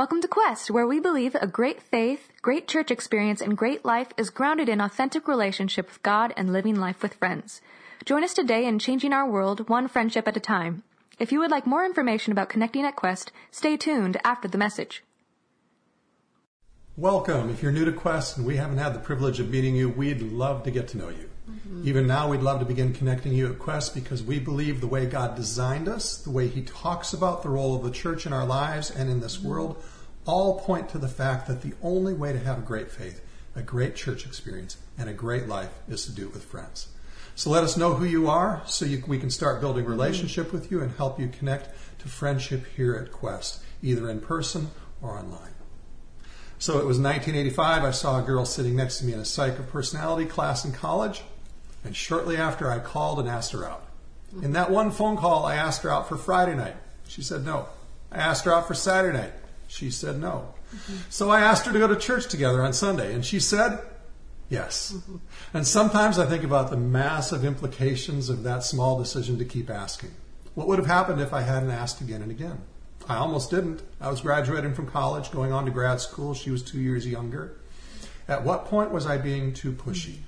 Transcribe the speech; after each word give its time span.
Welcome 0.00 0.22
to 0.22 0.28
Quest, 0.28 0.70
where 0.70 0.86
we 0.86 0.98
believe 0.98 1.34
a 1.34 1.46
great 1.46 1.82
faith, 1.82 2.30
great 2.40 2.66
church 2.66 2.90
experience, 2.90 3.42
and 3.42 3.54
great 3.54 3.84
life 3.84 4.08
is 4.16 4.30
grounded 4.30 4.66
in 4.66 4.80
authentic 4.80 5.28
relationship 5.28 5.88
with 5.88 6.02
God 6.02 6.32
and 6.38 6.50
living 6.50 6.74
life 6.74 7.02
with 7.02 7.12
friends. 7.16 7.60
Join 8.06 8.24
us 8.24 8.32
today 8.32 8.64
in 8.64 8.78
changing 8.78 9.12
our 9.12 9.28
world 9.28 9.68
one 9.68 9.88
friendship 9.88 10.26
at 10.26 10.38
a 10.38 10.40
time. 10.40 10.84
If 11.18 11.32
you 11.32 11.38
would 11.40 11.50
like 11.50 11.66
more 11.66 11.84
information 11.84 12.32
about 12.32 12.48
connecting 12.48 12.86
at 12.86 12.96
Quest, 12.96 13.30
stay 13.50 13.76
tuned 13.76 14.16
after 14.24 14.48
the 14.48 14.56
message. 14.56 15.04
Welcome. 16.96 17.50
If 17.50 17.62
you're 17.62 17.70
new 17.70 17.84
to 17.84 17.92
Quest 17.92 18.38
and 18.38 18.46
we 18.46 18.56
haven't 18.56 18.78
had 18.78 18.94
the 18.94 19.00
privilege 19.00 19.38
of 19.38 19.50
meeting 19.50 19.76
you, 19.76 19.90
we'd 19.90 20.22
love 20.22 20.62
to 20.62 20.70
get 20.70 20.88
to 20.88 20.96
know 20.96 21.10
you. 21.10 21.28
Mm-hmm. 21.50 21.88
Even 21.88 22.06
now, 22.06 22.28
we'd 22.28 22.42
love 22.42 22.60
to 22.60 22.66
begin 22.66 22.92
connecting 22.92 23.32
you 23.32 23.50
at 23.50 23.58
Quest 23.58 23.94
because 23.94 24.22
we 24.22 24.38
believe 24.38 24.80
the 24.80 24.86
way 24.86 25.06
God 25.06 25.36
designed 25.36 25.88
us, 25.88 26.16
the 26.18 26.30
way 26.30 26.48
He 26.48 26.62
talks 26.62 27.12
about 27.12 27.42
the 27.42 27.48
role 27.48 27.74
of 27.74 27.82
the 27.82 27.90
church 27.90 28.26
in 28.26 28.32
our 28.32 28.46
lives 28.46 28.90
and 28.90 29.10
in 29.10 29.20
this 29.20 29.36
mm-hmm. 29.36 29.48
world, 29.48 29.82
all 30.26 30.60
point 30.60 30.88
to 30.90 30.98
the 30.98 31.08
fact 31.08 31.46
that 31.48 31.62
the 31.62 31.72
only 31.82 32.14
way 32.14 32.32
to 32.32 32.38
have 32.38 32.58
a 32.58 32.62
great 32.62 32.90
faith, 32.90 33.20
a 33.54 33.62
great 33.62 33.96
church 33.96 34.26
experience, 34.26 34.76
and 34.98 35.08
a 35.08 35.14
great 35.14 35.48
life 35.48 35.72
is 35.88 36.04
to 36.06 36.12
do 36.12 36.26
it 36.26 36.32
with 36.32 36.44
friends. 36.44 36.88
So 37.34 37.50
let 37.50 37.64
us 37.64 37.76
know 37.76 37.94
who 37.94 38.04
you 38.04 38.28
are 38.28 38.62
so 38.66 38.84
you, 38.84 39.02
we 39.06 39.18
can 39.18 39.30
start 39.30 39.60
building 39.60 39.86
relationship 39.86 40.52
with 40.52 40.70
you 40.70 40.82
and 40.82 40.92
help 40.92 41.18
you 41.18 41.28
connect 41.28 41.70
to 42.00 42.08
friendship 42.08 42.66
here 42.76 42.94
at 42.94 43.12
Quest, 43.12 43.62
either 43.82 44.10
in 44.10 44.20
person 44.20 44.70
or 45.00 45.18
online. 45.18 45.52
So 46.58 46.74
it 46.74 46.84
was 46.84 46.98
1985. 46.98 47.84
I 47.84 47.90
saw 47.90 48.18
a 48.18 48.22
girl 48.22 48.44
sitting 48.44 48.76
next 48.76 48.98
to 48.98 49.06
me 49.06 49.14
in 49.14 49.20
a 49.20 49.24
psych 49.24 49.56
personality 49.68 50.26
class 50.26 50.66
in 50.66 50.72
college. 50.72 51.22
And 51.84 51.96
shortly 51.96 52.36
after, 52.36 52.70
I 52.70 52.78
called 52.78 53.18
and 53.18 53.28
asked 53.28 53.52
her 53.52 53.66
out. 53.66 53.86
In 54.42 54.52
that 54.52 54.70
one 54.70 54.90
phone 54.90 55.16
call, 55.16 55.44
I 55.44 55.56
asked 55.56 55.82
her 55.82 55.90
out 55.90 56.08
for 56.08 56.16
Friday 56.16 56.54
night. 56.54 56.76
She 57.08 57.22
said 57.22 57.44
no. 57.44 57.66
I 58.12 58.18
asked 58.18 58.44
her 58.44 58.54
out 58.54 58.68
for 58.68 58.74
Saturday 58.74 59.18
night. 59.18 59.32
She 59.66 59.90
said 59.90 60.20
no. 60.20 60.54
Mm-hmm. 60.74 60.96
So 61.10 61.30
I 61.30 61.40
asked 61.40 61.66
her 61.66 61.72
to 61.72 61.78
go 61.78 61.88
to 61.88 61.96
church 61.96 62.28
together 62.28 62.62
on 62.62 62.72
Sunday, 62.72 63.12
and 63.12 63.24
she 63.24 63.40
said 63.40 63.80
yes. 64.48 64.92
Mm-hmm. 64.94 65.16
And 65.54 65.66
sometimes 65.66 66.18
I 66.18 66.26
think 66.26 66.44
about 66.44 66.70
the 66.70 66.76
massive 66.76 67.44
implications 67.44 68.28
of 68.28 68.44
that 68.44 68.62
small 68.62 68.98
decision 68.98 69.38
to 69.38 69.44
keep 69.44 69.68
asking. 69.68 70.10
What 70.54 70.68
would 70.68 70.78
have 70.78 70.86
happened 70.86 71.20
if 71.20 71.32
I 71.32 71.42
hadn't 71.42 71.70
asked 71.70 72.00
again 72.00 72.22
and 72.22 72.30
again? 72.30 72.60
I 73.08 73.16
almost 73.16 73.50
didn't. 73.50 73.82
I 74.00 74.10
was 74.10 74.20
graduating 74.20 74.74
from 74.74 74.86
college, 74.86 75.32
going 75.32 75.52
on 75.52 75.64
to 75.64 75.70
grad 75.72 76.00
school. 76.00 76.34
She 76.34 76.50
was 76.50 76.62
two 76.62 76.80
years 76.80 77.06
younger. 77.06 77.56
At 78.28 78.44
what 78.44 78.66
point 78.66 78.92
was 78.92 79.06
I 79.06 79.18
being 79.18 79.52
too 79.52 79.72
pushy? 79.72 80.18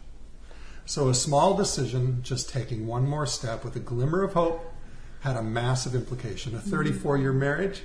So 0.85 1.09
a 1.09 1.15
small 1.15 1.55
decision, 1.55 2.21
just 2.23 2.49
taking 2.49 2.87
one 2.87 3.09
more 3.09 3.27
step 3.27 3.65
with 3.65 3.77
a 3.77 3.81
glimmer 3.81 4.23
of 4.23 4.33
hope, 4.33 4.73
had 5.21 5.37
a 5.37 5.43
massive 5.43 5.95
implication. 5.95 6.55
A 6.55 6.59
34 6.59 7.19
year 7.19 7.33
marriage, 7.33 7.83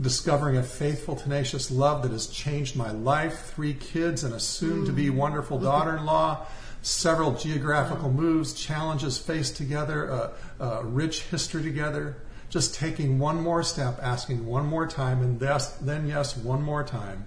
discovering 0.00 0.56
a 0.56 0.62
faithful, 0.62 1.14
tenacious 1.14 1.70
love 1.70 2.02
that 2.02 2.10
has 2.10 2.26
changed 2.26 2.74
my 2.76 2.90
life, 2.90 3.52
three 3.54 3.74
kids 3.74 4.24
and 4.24 4.34
a 4.34 4.40
soon 4.40 4.84
to 4.84 4.92
be 4.92 5.06
mm. 5.06 5.14
wonderful 5.14 5.58
daughter 5.58 5.96
in 5.96 6.04
law, 6.04 6.44
several 6.82 7.34
geographical 7.34 8.10
moves, 8.10 8.52
challenges 8.52 9.16
faced 9.16 9.56
together, 9.56 10.06
a, 10.06 10.32
a, 10.60 10.84
rich 10.84 11.22
history 11.22 11.62
together. 11.62 12.16
Just 12.50 12.74
taking 12.74 13.18
one 13.18 13.40
more 13.40 13.62
step, 13.62 13.98
asking 14.02 14.46
one 14.46 14.66
more 14.66 14.86
time, 14.86 15.22
and 15.22 15.40
then 15.40 16.06
yes, 16.06 16.36
one 16.36 16.62
more 16.62 16.84
time, 16.84 17.24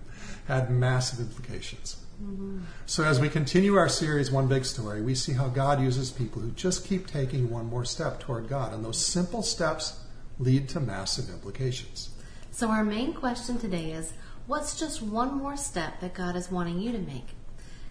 had 0.48 0.70
massive 0.70 1.20
implications. 1.20 1.98
Mm-hmm. 2.22 2.62
So, 2.88 3.03
as 3.03 3.20
we 3.20 3.30
continue 3.30 3.76
our 3.76 3.90
series, 3.90 4.31
One 4.31 4.48
Big 4.48 4.66
Story, 4.66 5.02
we 5.02 5.14
see 5.14 5.34
how 5.34 5.50
God 5.50 5.80
uses 5.80 6.09
people 6.09 6.42
who 6.42 6.50
just 6.52 6.86
keep 6.86 7.06
taking 7.06 7.50
one 7.50 7.67
more 7.67 7.86
step 7.86 8.20
toward 8.20 8.50
God. 8.50 8.73
And 8.73 8.84
those 8.84 9.06
simple 9.06 9.44
steps 9.44 10.00
lead 10.40 10.68
to 10.70 10.80
massive 10.80 11.30
implications. 11.30 12.09
So, 12.50 12.70
our 12.70 12.84
main 12.84 13.14
question 13.14 13.59
today 13.59 13.92
is 13.92 14.14
what's 14.48 14.80
just 14.80 15.02
one 15.02 15.38
more 15.38 15.58
step 15.58 16.00
that 16.00 16.16
God 16.16 16.36
is 16.36 16.50
wanting 16.50 16.80
you 16.80 16.92
to 16.92 17.00
make? 17.00 17.28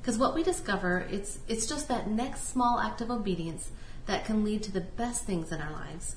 Because 0.00 0.18
what 0.18 0.34
we 0.34 0.42
discover, 0.42 1.06
it's, 1.10 1.38
it's 1.46 1.66
just 1.66 1.88
that 1.88 2.08
next 2.10 2.48
small 2.48 2.80
act 2.80 3.00
of 3.00 3.10
obedience 3.10 3.70
that 4.06 4.24
can 4.24 4.44
lead 4.44 4.62
to 4.64 4.72
the 4.72 4.80
best 4.80 5.24
things 5.24 5.52
in 5.52 5.60
our 5.60 5.72
lives. 5.72 6.16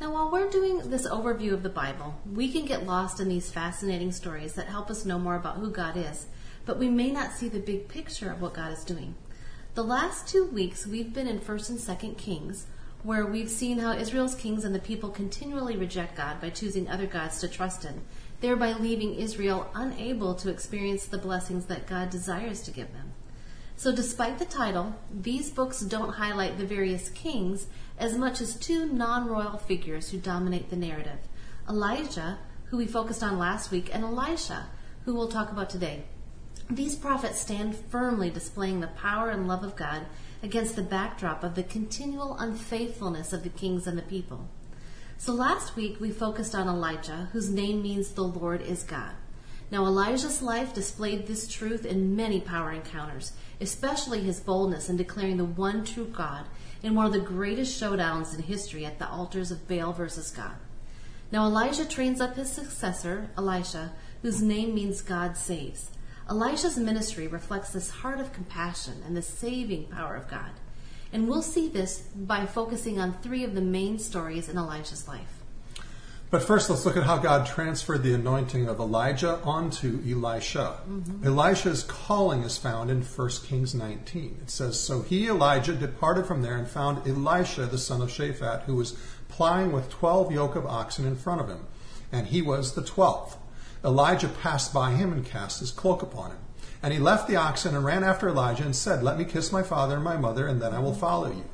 Now, 0.00 0.12
while 0.12 0.30
we're 0.30 0.50
doing 0.50 0.90
this 0.90 1.06
overview 1.06 1.52
of 1.52 1.62
the 1.62 1.68
Bible, 1.68 2.16
we 2.30 2.52
can 2.52 2.66
get 2.66 2.86
lost 2.86 3.18
in 3.18 3.28
these 3.28 3.50
fascinating 3.50 4.12
stories 4.12 4.52
that 4.54 4.66
help 4.66 4.90
us 4.90 5.06
know 5.06 5.18
more 5.18 5.36
about 5.36 5.56
who 5.56 5.70
God 5.70 5.96
is 5.96 6.26
but 6.66 6.78
we 6.78 6.90
may 6.90 7.10
not 7.10 7.32
see 7.32 7.48
the 7.48 7.60
big 7.60 7.88
picture 7.88 8.30
of 8.30 8.42
what 8.42 8.52
God 8.52 8.72
is 8.72 8.84
doing. 8.84 9.14
The 9.74 9.84
last 9.84 10.28
two 10.28 10.44
weeks 10.44 10.86
we've 10.86 11.14
been 11.14 11.28
in 11.28 11.38
1st 11.38 11.70
and 11.70 11.78
2nd 11.78 12.18
Kings, 12.18 12.66
where 13.02 13.24
we've 13.24 13.48
seen 13.48 13.78
how 13.78 13.92
Israel's 13.92 14.34
kings 14.34 14.64
and 14.64 14.74
the 14.74 14.80
people 14.80 15.10
continually 15.10 15.76
reject 15.76 16.16
God 16.16 16.40
by 16.40 16.50
choosing 16.50 16.88
other 16.88 17.06
gods 17.06 17.38
to 17.40 17.48
trust 17.48 17.84
in, 17.84 18.00
thereby 18.40 18.72
leaving 18.72 19.14
Israel 19.14 19.70
unable 19.74 20.34
to 20.34 20.50
experience 20.50 21.06
the 21.06 21.18
blessings 21.18 21.66
that 21.66 21.86
God 21.86 22.10
desires 22.10 22.62
to 22.62 22.72
give 22.72 22.92
them. 22.92 23.12
So, 23.76 23.94
despite 23.94 24.38
the 24.38 24.44
title, 24.44 24.96
these 25.12 25.50
books 25.50 25.80
don't 25.80 26.14
highlight 26.14 26.58
the 26.58 26.66
various 26.66 27.10
kings 27.10 27.66
as 27.98 28.16
much 28.16 28.40
as 28.40 28.56
two 28.56 28.86
non 28.86 29.26
royal 29.26 29.56
figures 29.58 30.10
who 30.10 30.18
dominate 30.18 30.70
the 30.70 30.76
narrative 30.76 31.18
Elijah, 31.68 32.38
who 32.66 32.76
we 32.76 32.86
focused 32.86 33.22
on 33.22 33.38
last 33.38 33.70
week, 33.70 33.90
and 33.92 34.04
Elisha, 34.04 34.66
who 35.04 35.14
we'll 35.14 35.28
talk 35.28 35.50
about 35.50 35.70
today. 35.70 36.04
These 36.68 36.96
prophets 36.96 37.40
stand 37.40 37.76
firmly 37.76 38.30
displaying 38.30 38.80
the 38.80 38.88
power 38.88 39.30
and 39.30 39.46
love 39.46 39.62
of 39.62 39.76
God 39.76 40.06
against 40.42 40.76
the 40.76 40.82
backdrop 40.82 41.44
of 41.44 41.54
the 41.54 41.62
continual 41.62 42.36
unfaithfulness 42.36 43.32
of 43.32 43.42
the 43.42 43.48
kings 43.48 43.86
and 43.86 43.96
the 43.96 44.02
people. 44.02 44.48
So 45.18 45.32
last 45.32 45.76
week 45.76 46.00
we 46.00 46.10
focused 46.10 46.54
on 46.54 46.68
Elijah, 46.68 47.28
whose 47.32 47.48
name 47.48 47.82
means 47.82 48.10
the 48.10 48.24
Lord 48.24 48.62
is 48.62 48.82
God. 48.82 49.12
Now 49.70 49.84
Elijah's 49.84 50.42
life 50.42 50.74
displayed 50.74 51.26
this 51.26 51.48
truth 51.48 51.84
in 51.84 52.14
many 52.14 52.40
power 52.40 52.72
encounters, 52.72 53.32
especially 53.60 54.22
his 54.22 54.40
boldness 54.40 54.88
in 54.88 54.96
declaring 54.96 55.38
the 55.38 55.44
one 55.44 55.84
true 55.84 56.06
God 56.06 56.46
in 56.82 56.94
one 56.94 57.06
of 57.06 57.12
the 57.12 57.18
greatest 57.18 57.80
showdowns 57.80 58.34
in 58.34 58.42
history 58.42 58.84
at 58.84 58.98
the 58.98 59.08
altars 59.08 59.50
of 59.50 59.66
Baal 59.68 59.92
versus 59.92 60.30
God. 60.30 60.56
Now 61.32 61.46
Elijah 61.46 61.84
trains 61.84 62.20
up 62.20 62.36
his 62.36 62.50
successor, 62.50 63.30
Elisha, 63.36 63.92
whose 64.22 64.42
name 64.42 64.74
means 64.74 65.02
God 65.02 65.36
saves. 65.36 65.90
Elisha's 66.28 66.76
ministry 66.76 67.26
reflects 67.26 67.72
this 67.72 67.90
heart 67.90 68.20
of 68.20 68.32
compassion 68.32 69.02
and 69.06 69.16
the 69.16 69.22
saving 69.22 69.84
power 69.84 70.16
of 70.16 70.28
God. 70.28 70.50
And 71.12 71.28
we'll 71.28 71.42
see 71.42 71.68
this 71.68 72.00
by 72.14 72.46
focusing 72.46 72.98
on 72.98 73.14
three 73.22 73.44
of 73.44 73.54
the 73.54 73.60
main 73.60 73.98
stories 73.98 74.48
in 74.48 74.58
Elisha's 74.58 75.06
life. 75.06 75.35
But 76.28 76.42
first, 76.42 76.68
let's 76.68 76.84
look 76.84 76.96
at 76.96 77.04
how 77.04 77.18
God 77.18 77.46
transferred 77.46 78.02
the 78.02 78.12
anointing 78.12 78.68
of 78.68 78.80
Elijah 78.80 79.38
onto 79.44 80.02
Elisha. 80.04 80.80
Mm-hmm. 80.88 81.24
Elisha's 81.24 81.84
calling 81.84 82.42
is 82.42 82.58
found 82.58 82.90
in 82.90 83.02
1 83.02 83.30
Kings 83.44 83.74
19. 83.74 84.38
It 84.42 84.50
says, 84.50 84.78
So 84.78 85.02
he, 85.02 85.28
Elijah, 85.28 85.74
departed 85.74 86.26
from 86.26 86.42
there 86.42 86.56
and 86.56 86.66
found 86.68 87.06
Elisha, 87.06 87.66
the 87.66 87.78
son 87.78 88.02
of 88.02 88.10
Shaphat, 88.10 88.64
who 88.64 88.74
was 88.74 88.98
plying 89.28 89.70
with 89.70 89.90
twelve 89.90 90.32
yoke 90.32 90.56
of 90.56 90.66
oxen 90.66 91.06
in 91.06 91.16
front 91.16 91.40
of 91.40 91.48
him, 91.48 91.66
and 92.10 92.26
he 92.26 92.42
was 92.42 92.74
the 92.74 92.82
twelfth. 92.82 93.36
Elijah 93.84 94.28
passed 94.28 94.74
by 94.74 94.92
him 94.92 95.12
and 95.12 95.24
cast 95.24 95.60
his 95.60 95.70
cloak 95.70 96.02
upon 96.02 96.32
him. 96.32 96.38
And 96.82 96.92
he 96.92 96.98
left 96.98 97.28
the 97.28 97.36
oxen 97.36 97.74
and 97.74 97.84
ran 97.84 98.02
after 98.02 98.28
Elijah 98.28 98.64
and 98.64 98.74
said, 98.74 99.02
Let 99.02 99.18
me 99.18 99.24
kiss 99.24 99.52
my 99.52 99.62
father 99.62 99.94
and 99.94 100.04
my 100.04 100.16
mother, 100.16 100.46
and 100.46 100.60
then 100.60 100.74
I 100.74 100.80
will 100.80 100.94
follow 100.94 101.28
you. 101.28 101.44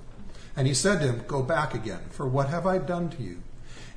And 0.57 0.67
he 0.67 0.75
said 0.75 1.01
to 1.01 1.07
him, 1.07 1.25
Go 1.27 1.43
back 1.43 1.75
again, 1.75 2.03
for 2.11 2.27
what 2.27 2.49
have 2.49 2.67
I 2.67 2.79
done 2.79 3.11
to 3.11 3.23
you? 3.23 3.43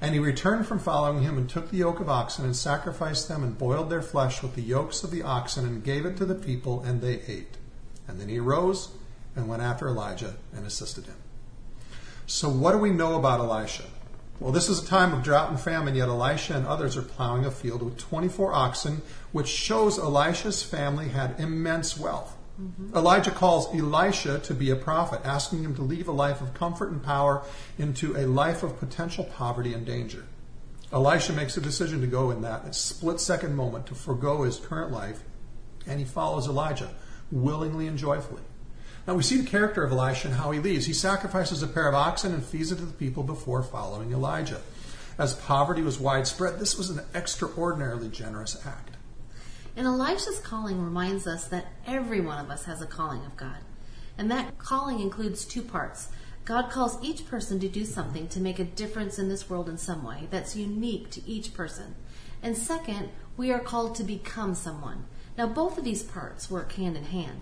And 0.02 0.14
he 0.14 0.20
returned 0.20 0.68
from 0.68 0.80
following 0.80 1.24
him 1.24 1.38
and 1.38 1.50
took 1.50 1.72
the 1.72 1.78
yoke 1.78 2.00
of 2.00 2.10
oxen 2.10 2.46
and 2.46 2.56
sacrificed 2.56 3.28
them 3.28 3.44
and 3.44 3.58
boiled 3.58 3.90
their 3.90 4.02
flesh 4.02 4.44
with 4.44 4.56
the 4.56 4.62
yokes 4.62 5.04
of 5.04 5.12
the 5.12 5.24
oxen 5.24 5.66
and 5.66 5.84
gave 5.84 6.06
it 6.06 6.18
to 6.18 6.26
the 6.26 6.36
people, 6.36 6.82
and 6.84 7.02
they 7.02 7.22
ate. 7.28 7.58
And 8.08 8.20
then 8.20 8.30
he 8.30 8.40
arose 8.40 8.90
and 9.36 9.48
went 9.48 9.62
after 9.62 9.88
Elijah 9.88 10.36
and 10.54 10.66
assisted 10.66 11.06
him. 11.06 11.18
So, 12.28 12.50
what 12.50 12.72
do 12.72 12.78
we 12.78 12.90
know 12.90 13.16
about 13.16 13.40
Elisha? 13.40 13.86
Well, 14.40 14.52
this 14.52 14.68
is 14.68 14.84
a 14.84 14.88
time 14.88 15.14
of 15.14 15.24
drought 15.24 15.50
and 15.50 15.60
famine, 15.60 15.96
yet 15.96 16.10
Elisha 16.10 16.56
and 16.56 16.68
others 16.68 16.98
are 16.98 17.02
plowing 17.02 17.46
a 17.46 17.52
field 17.52 17.82
with 17.82 17.98
24 17.98 18.52
oxen, 18.52 19.02
which 19.32 19.48
shows 19.48 19.98
Elisha's 19.98 20.62
family 20.62 21.10
had 21.10 21.40
immense 21.40 21.98
wealth. 21.98 22.35
Mm-hmm. 22.62 22.96
Elijah 22.96 23.32
calls 23.32 23.68
Elisha 23.76 24.40
to 24.40 24.54
be 24.54 24.70
a 24.70 24.76
prophet, 24.76 25.22
asking 25.26 25.64
him 25.64 25.76
to 25.76 25.82
leave 25.82 26.08
a 26.08 26.14
life 26.14 26.42
of 26.42 26.54
comfort 26.54 26.90
and 26.90 27.04
power 27.04 27.44
into 27.78 28.16
a 28.16 28.26
life 28.26 28.64
of 28.64 28.80
potential 28.80 29.26
poverty 29.26 29.74
and 29.74 29.86
danger. 29.86 30.26
Elisha 30.94 31.34
makes 31.34 31.58
a 31.58 31.62
decision 31.62 32.00
to 32.02 32.08
go 32.08 32.32
in 32.32 32.42
that 32.42 32.74
split 32.74 33.20
second 33.20 33.56
moment 33.56 33.88
to 33.88 33.96
forego 33.96 34.44
his 34.44 34.58
current 34.58 34.92
life, 34.92 35.22
and 35.86 36.00
he 36.00 36.06
follows 36.06 36.48
Elijah 36.48 36.92
willingly 37.32 37.88
and 37.88 37.98
joyfully. 37.98 38.44
Now 39.08 39.16
we 39.16 39.24
see 39.24 39.38
the 39.38 39.50
character 39.50 39.84
of 39.84 39.92
Elisha 39.92 40.30
and 40.30 40.38
how 40.38 40.52
he 40.52 40.60
leaves. 40.60 40.86
He 40.86 40.94
sacrifices 40.94 41.62
a 41.62 41.68
pair 41.68 41.88
of 41.88 41.94
oxen 41.96 42.34
and 42.34 42.44
feeds 42.44 42.72
it 42.72 42.78
to 42.78 42.86
the 42.86 42.94
people 42.94 43.24
before 43.24 43.62
following 43.62 44.12
Elijah. 44.12 44.62
As 45.18 45.34
poverty 45.34 45.82
was 45.82 46.00
widespread, 46.00 46.60
this 46.60 46.78
was 46.78 46.90
an 46.90 47.02
extraordinarily 47.14 48.10
generous 48.10 48.58
act. 48.66 48.95
And 49.76 49.88
Elisha's 49.88 50.40
calling 50.40 50.82
reminds 50.82 51.28
us 51.28 51.48
that 51.48 51.68
every 51.86 52.22
one 52.22 52.44
of 52.44 52.50
us 52.50 52.66
has 52.66 52.82
a 52.82 52.88
calling 52.88 53.26
of 53.26 53.36
God. 53.36 53.58
And 54.18 54.32
that 54.32 54.58
calling 54.58 55.00
includes 55.00 55.46
two 55.46 55.62
parts 55.62 56.10
God 56.46 56.70
calls 56.70 57.04
each 57.04 57.26
person 57.26 57.60
to 57.60 57.68
do 57.68 57.84
something 57.84 58.28
to 58.28 58.40
make 58.40 58.60
a 58.60 58.64
difference 58.64 59.18
in 59.18 59.30
this 59.30 59.50
world 59.50 59.68
in 59.68 59.80
some 59.80 60.04
way 60.04 60.28
that's 60.30 60.56
unique 60.56 61.10
to 61.12 61.28
each 61.28 61.56
person. 61.56 61.96
And 62.44 62.56
second, 62.56 63.10
we 63.36 63.52
are 63.52 63.60
called 63.60 63.96
to 63.96 64.04
become 64.04 64.54
someone. 64.54 65.06
Now, 65.40 65.48
both 65.48 65.80
of 65.80 65.84
these 65.84 66.04
parts 66.04 66.52
work 66.52 66.74
hand 66.74 66.96
in 66.96 67.06
hand. 67.06 67.42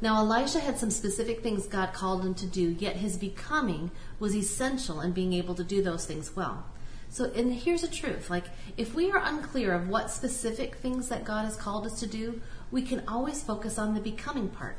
Now, 0.00 0.16
Elisha 0.16 0.58
had 0.58 0.76
some 0.76 0.90
specific 0.90 1.44
things 1.44 1.68
God 1.68 1.92
called 1.92 2.24
him 2.24 2.34
to 2.34 2.46
do, 2.46 2.70
yet 2.80 2.96
his 2.96 3.16
becoming 3.16 3.92
was 4.18 4.34
essential 4.34 5.00
in 5.00 5.12
being 5.12 5.32
able 5.32 5.54
to 5.54 5.62
do 5.62 5.80
those 5.80 6.04
things 6.04 6.34
well. 6.34 6.64
So, 7.12 7.30
and 7.34 7.52
here's 7.52 7.82
the 7.82 7.88
truth 7.88 8.30
like, 8.30 8.46
if 8.78 8.94
we 8.94 9.12
are 9.12 9.22
unclear 9.22 9.74
of 9.74 9.86
what 9.86 10.10
specific 10.10 10.76
things 10.76 11.10
that 11.10 11.26
God 11.26 11.44
has 11.44 11.56
called 11.56 11.84
us 11.84 12.00
to 12.00 12.06
do, 12.06 12.40
we 12.70 12.80
can 12.80 13.02
always 13.06 13.42
focus 13.42 13.78
on 13.78 13.92
the 13.92 14.00
becoming 14.00 14.48
part. 14.48 14.78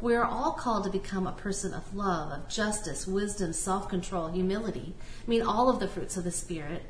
We 0.00 0.14
are 0.14 0.24
all 0.24 0.52
called 0.52 0.84
to 0.84 0.90
become 0.90 1.26
a 1.26 1.32
person 1.32 1.74
of 1.74 1.92
love, 1.92 2.30
of 2.30 2.48
justice, 2.48 3.08
wisdom, 3.08 3.52
self 3.52 3.88
control, 3.88 4.28
humility. 4.28 4.94
I 5.26 5.28
mean, 5.28 5.42
all 5.42 5.68
of 5.68 5.80
the 5.80 5.88
fruits 5.88 6.16
of 6.16 6.22
the 6.22 6.30
Spirit 6.30 6.84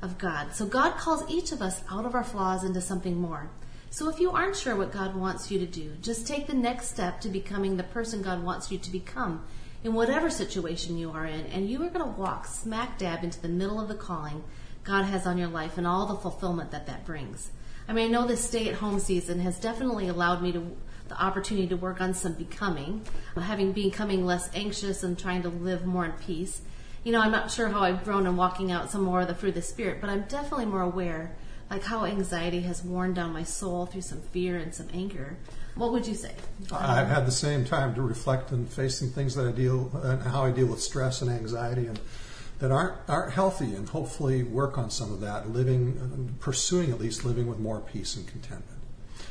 of 0.00 0.16
God. 0.16 0.54
So, 0.54 0.64
God 0.64 0.96
calls 0.96 1.30
each 1.30 1.52
of 1.52 1.60
us 1.60 1.82
out 1.90 2.06
of 2.06 2.14
our 2.14 2.24
flaws 2.24 2.64
into 2.64 2.80
something 2.80 3.20
more. 3.20 3.50
So 3.90 4.08
if 4.08 4.18
you 4.18 4.30
aren't 4.30 4.56
sure 4.56 4.76
what 4.76 4.92
God 4.92 5.14
wants 5.14 5.50
you 5.50 5.58
to 5.58 5.66
do, 5.66 5.92
just 6.00 6.26
take 6.26 6.46
the 6.46 6.54
next 6.54 6.88
step 6.88 7.20
to 7.22 7.28
becoming 7.28 7.76
the 7.76 7.84
person 7.84 8.22
God 8.22 8.42
wants 8.42 8.70
you 8.70 8.78
to 8.78 8.90
become 8.90 9.44
in 9.84 9.94
whatever 9.94 10.30
situation 10.30 10.98
you 10.98 11.10
are 11.10 11.26
in, 11.26 11.46
and 11.46 11.68
you 11.68 11.82
are 11.82 11.90
going 11.90 12.04
to 12.04 12.20
walk 12.20 12.46
smack 12.46 12.98
dab 12.98 13.22
into 13.22 13.40
the 13.40 13.48
middle 13.48 13.80
of 13.80 13.88
the 13.88 13.94
calling 13.94 14.42
God 14.84 15.04
has 15.04 15.26
on 15.26 15.38
your 15.38 15.48
life 15.48 15.78
and 15.78 15.86
all 15.86 16.06
the 16.06 16.16
fulfillment 16.16 16.70
that 16.70 16.86
that 16.86 17.04
brings. 17.04 17.50
I 17.88 17.92
mean, 17.92 18.06
I 18.06 18.08
know 18.08 18.26
this 18.26 18.44
stay 18.44 18.68
at 18.68 18.76
home 18.76 18.98
season 18.98 19.40
has 19.40 19.58
definitely 19.58 20.08
allowed 20.08 20.42
me 20.42 20.52
to 20.52 20.76
the 21.08 21.22
opportunity 21.22 21.66
to 21.68 21.76
work 21.76 22.00
on 22.00 22.12
some 22.12 22.34
becoming, 22.34 23.02
uh, 23.36 23.40
having 23.40 23.72
becoming 23.72 24.26
less 24.26 24.50
anxious 24.54 25.02
and 25.02 25.18
trying 25.18 25.42
to 25.42 25.48
live 25.48 25.86
more 25.86 26.04
in 26.04 26.12
peace. 26.12 26.60
You 27.04 27.12
know, 27.12 27.20
I'm 27.20 27.32
not 27.32 27.50
sure 27.50 27.68
how 27.68 27.80
I've 27.80 28.04
grown 28.04 28.26
in 28.26 28.36
walking 28.36 28.70
out 28.70 28.90
some 28.90 29.02
more 29.02 29.22
of 29.22 29.28
the 29.28 29.34
fruit 29.34 29.50
of 29.50 29.54
the 29.54 29.62
spirit, 29.62 30.00
but 30.00 30.10
I'm 30.10 30.22
definitely 30.22 30.66
more 30.66 30.82
aware 30.82 31.34
like 31.70 31.82
how 31.82 32.04
anxiety 32.04 32.60
has 32.60 32.82
worn 32.82 33.14
down 33.14 33.32
my 33.32 33.42
soul 33.42 33.86
through 33.86 34.02
some 34.02 34.20
fear 34.20 34.56
and 34.56 34.74
some 34.74 34.88
anger. 34.92 35.36
What 35.74 35.92
would 35.92 36.06
you 36.06 36.14
say? 36.14 36.34
I've 36.72 37.08
had 37.08 37.26
the 37.26 37.32
same 37.32 37.64
time 37.64 37.94
to 37.94 38.02
reflect 38.02 38.50
and 38.50 38.68
face 38.68 38.98
some 38.98 39.10
things 39.10 39.34
that 39.34 39.46
I 39.46 39.52
deal 39.52 39.90
and 40.02 40.22
how 40.22 40.44
I 40.44 40.50
deal 40.50 40.66
with 40.66 40.82
stress 40.82 41.22
and 41.22 41.30
anxiety 41.30 41.86
and 41.86 42.00
that 42.58 42.72
aren't 42.72 42.96
aren't 43.08 43.32
healthy 43.32 43.74
and 43.74 43.88
hopefully 43.88 44.42
work 44.42 44.78
on 44.78 44.90
some 44.90 45.12
of 45.12 45.20
that, 45.20 45.50
living 45.50 46.34
pursuing 46.40 46.90
at 46.90 46.98
least 46.98 47.24
living 47.24 47.46
with 47.46 47.58
more 47.58 47.80
peace 47.80 48.16
and 48.16 48.26
contentment. 48.26 48.80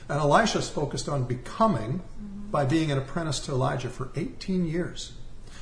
And 0.08 0.20
Elisha's 0.20 0.70
focused 0.70 1.10
on 1.10 1.26
becoming 1.26 2.00
mm-hmm. 2.00 2.52
by 2.52 2.64
being 2.66 2.92
an 2.92 2.98
apprentice 2.98 3.42
to 3.42 3.52
Elijah 3.52 3.90
for 3.90 4.10
18 4.16 4.66
years. 4.66 5.14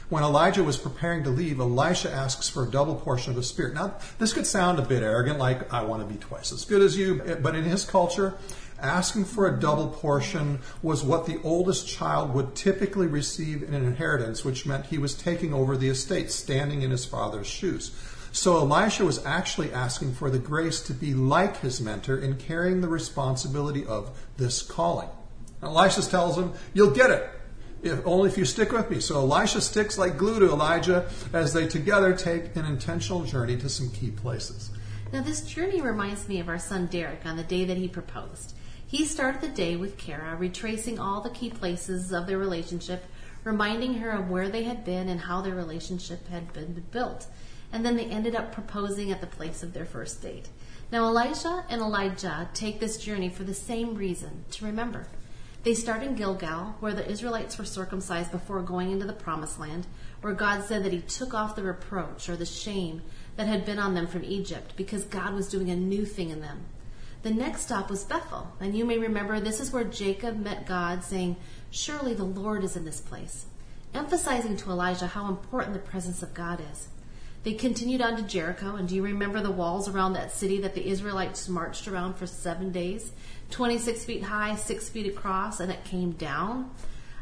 When 0.09 0.23
Elijah 0.23 0.63
was 0.63 0.77
preparing 0.77 1.23
to 1.23 1.31
leave, 1.31 1.59
Elisha 1.59 2.11
asks 2.11 2.47
for 2.47 2.63
a 2.63 2.69
double 2.69 2.95
portion 2.95 3.31
of 3.31 3.37
the 3.37 3.43
Spirit. 3.43 3.73
Now, 3.73 3.95
this 4.19 4.33
could 4.33 4.45
sound 4.45 4.77
a 4.77 4.83
bit 4.83 5.01
arrogant, 5.01 5.39
like, 5.39 5.73
I 5.73 5.83
want 5.83 6.07
to 6.07 6.13
be 6.13 6.19
twice 6.19 6.51
as 6.51 6.63
good 6.63 6.83
as 6.83 6.95
you, 6.95 7.39
but 7.41 7.55
in 7.55 7.63
his 7.63 7.85
culture, 7.85 8.35
asking 8.79 9.25
for 9.25 9.47
a 9.47 9.59
double 9.59 9.87
portion 9.87 10.59
was 10.83 11.03
what 11.03 11.25
the 11.25 11.39
oldest 11.43 11.87
child 11.87 12.35
would 12.35 12.55
typically 12.55 13.07
receive 13.07 13.63
in 13.63 13.73
an 13.73 13.83
inheritance, 13.83 14.45
which 14.45 14.67
meant 14.67 14.85
he 14.85 14.99
was 14.99 15.15
taking 15.15 15.55
over 15.55 15.75
the 15.75 15.89
estate, 15.89 16.31
standing 16.31 16.83
in 16.83 16.91
his 16.91 17.05
father's 17.05 17.47
shoes. 17.47 17.91
So 18.31 18.57
Elisha 18.57 19.05
was 19.05 19.25
actually 19.25 19.73
asking 19.73 20.13
for 20.13 20.29
the 20.29 20.37
grace 20.37 20.81
to 20.81 20.93
be 20.93 21.15
like 21.15 21.61
his 21.61 21.81
mentor 21.81 22.17
in 22.17 22.37
carrying 22.37 22.81
the 22.81 22.89
responsibility 22.89 23.85
of 23.85 24.15
this 24.37 24.61
calling. 24.61 25.09
Elisha 25.63 26.03
tells 26.03 26.37
him, 26.37 26.53
You'll 26.73 26.91
get 26.91 27.09
it 27.09 27.27
if 27.85 28.05
only 28.05 28.29
if 28.29 28.37
you 28.37 28.45
stick 28.45 28.71
with 28.71 28.89
me. 28.89 28.99
So 28.99 29.17
Elisha 29.17 29.61
sticks 29.61 29.97
like 29.97 30.17
glue 30.17 30.39
to 30.39 30.47
Elijah 30.47 31.09
as 31.33 31.53
they 31.53 31.67
together 31.67 32.15
take 32.15 32.55
an 32.55 32.65
intentional 32.65 33.23
journey 33.23 33.57
to 33.57 33.69
some 33.69 33.89
key 33.91 34.11
places. 34.11 34.71
Now, 35.13 35.21
this 35.21 35.41
journey 35.41 35.81
reminds 35.81 36.27
me 36.27 36.39
of 36.39 36.49
our 36.49 36.57
son 36.57 36.87
Derek 36.87 37.25
on 37.25 37.37
the 37.37 37.43
day 37.43 37.63
that 37.65 37.77
he 37.77 37.87
proposed. 37.87 38.55
He 38.87 39.05
started 39.05 39.41
the 39.41 39.49
day 39.49 39.75
with 39.75 39.97
Kara, 39.97 40.35
retracing 40.35 40.99
all 40.99 41.21
the 41.21 41.29
key 41.29 41.49
places 41.49 42.11
of 42.11 42.27
their 42.27 42.37
relationship, 42.37 43.05
reminding 43.43 43.95
her 43.95 44.11
of 44.11 44.29
where 44.29 44.49
they 44.49 44.63
had 44.63 44.83
been 44.83 45.07
and 45.07 45.21
how 45.21 45.41
their 45.41 45.55
relationship 45.55 46.27
had 46.27 46.51
been 46.53 46.83
built. 46.91 47.27
And 47.71 47.85
then 47.85 47.95
they 47.95 48.05
ended 48.05 48.35
up 48.35 48.51
proposing 48.51 49.11
at 49.11 49.21
the 49.21 49.27
place 49.27 49.63
of 49.63 49.73
their 49.73 49.85
first 49.85 50.21
date. 50.21 50.49
Now, 50.91 51.05
Elisha 51.05 51.65
and 51.69 51.81
Elijah 51.81 52.49
take 52.53 52.79
this 52.79 52.97
journey 52.97 53.29
for 53.29 53.43
the 53.43 53.53
same 53.53 53.95
reason 53.95 54.45
to 54.51 54.65
remember. 54.65 55.07
They 55.65 55.73
start 55.73 56.03
in 56.03 56.13
Gilgal, 56.13 56.75
where 56.79 56.93
the 56.93 57.09
Israelites 57.09 57.57
were 57.57 57.65
circumcised 57.65 58.31
before 58.31 58.61
going 58.61 58.91
into 58.91 59.07
the 59.07 59.13
promised 59.13 59.59
land, 59.59 59.87
where 60.21 60.31
God 60.31 60.63
said 60.63 60.83
that 60.83 60.93
He 60.93 61.01
took 61.01 61.33
off 61.33 61.55
the 61.55 61.63
reproach 61.63 62.29
or 62.29 62.35
the 62.35 62.45
shame 62.45 63.01
that 63.35 63.47
had 63.47 63.65
been 63.65 63.79
on 63.79 63.95
them 63.95 64.05
from 64.05 64.23
Egypt 64.23 64.73
because 64.75 65.05
God 65.05 65.33
was 65.33 65.49
doing 65.49 65.71
a 65.71 65.75
new 65.75 66.05
thing 66.05 66.29
in 66.29 66.39
them. 66.39 66.65
The 67.23 67.31
next 67.31 67.63
stop 67.63 67.89
was 67.89 68.03
Bethel, 68.03 68.53
and 68.59 68.77
you 68.77 68.85
may 68.85 68.99
remember 68.99 69.39
this 69.39 69.59
is 69.59 69.71
where 69.71 69.83
Jacob 69.83 70.37
met 70.37 70.67
God, 70.67 71.03
saying, 71.03 71.35
Surely 71.71 72.13
the 72.13 72.23
Lord 72.23 72.63
is 72.63 72.75
in 72.75 72.85
this 72.85 73.01
place, 73.01 73.47
emphasizing 73.91 74.57
to 74.57 74.69
Elijah 74.69 75.07
how 75.07 75.27
important 75.27 75.73
the 75.73 75.79
presence 75.79 76.21
of 76.21 76.35
God 76.35 76.61
is. 76.71 76.89
They 77.45 77.53
continued 77.53 78.01
on 78.01 78.17
to 78.17 78.23
Jericho, 78.23 78.75
and 78.75 78.89
do 78.89 78.95
you 78.95 79.03
remember 79.03 79.39
the 79.39 79.51
walls 79.51 79.87
around 79.87 80.13
that 80.13 80.31
city 80.31 80.59
that 80.61 80.73
the 80.73 80.87
Israelites 80.87 81.47
marched 81.47 81.87
around 81.87 82.15
for 82.15 82.25
seven 82.25 82.71
days? 82.71 83.11
26 83.51 84.03
feet 84.03 84.23
high, 84.23 84.55
6 84.55 84.89
feet 84.89 85.05
across, 85.05 85.59
and 85.59 85.71
it 85.71 85.83
came 85.83 86.13
down. 86.13 86.71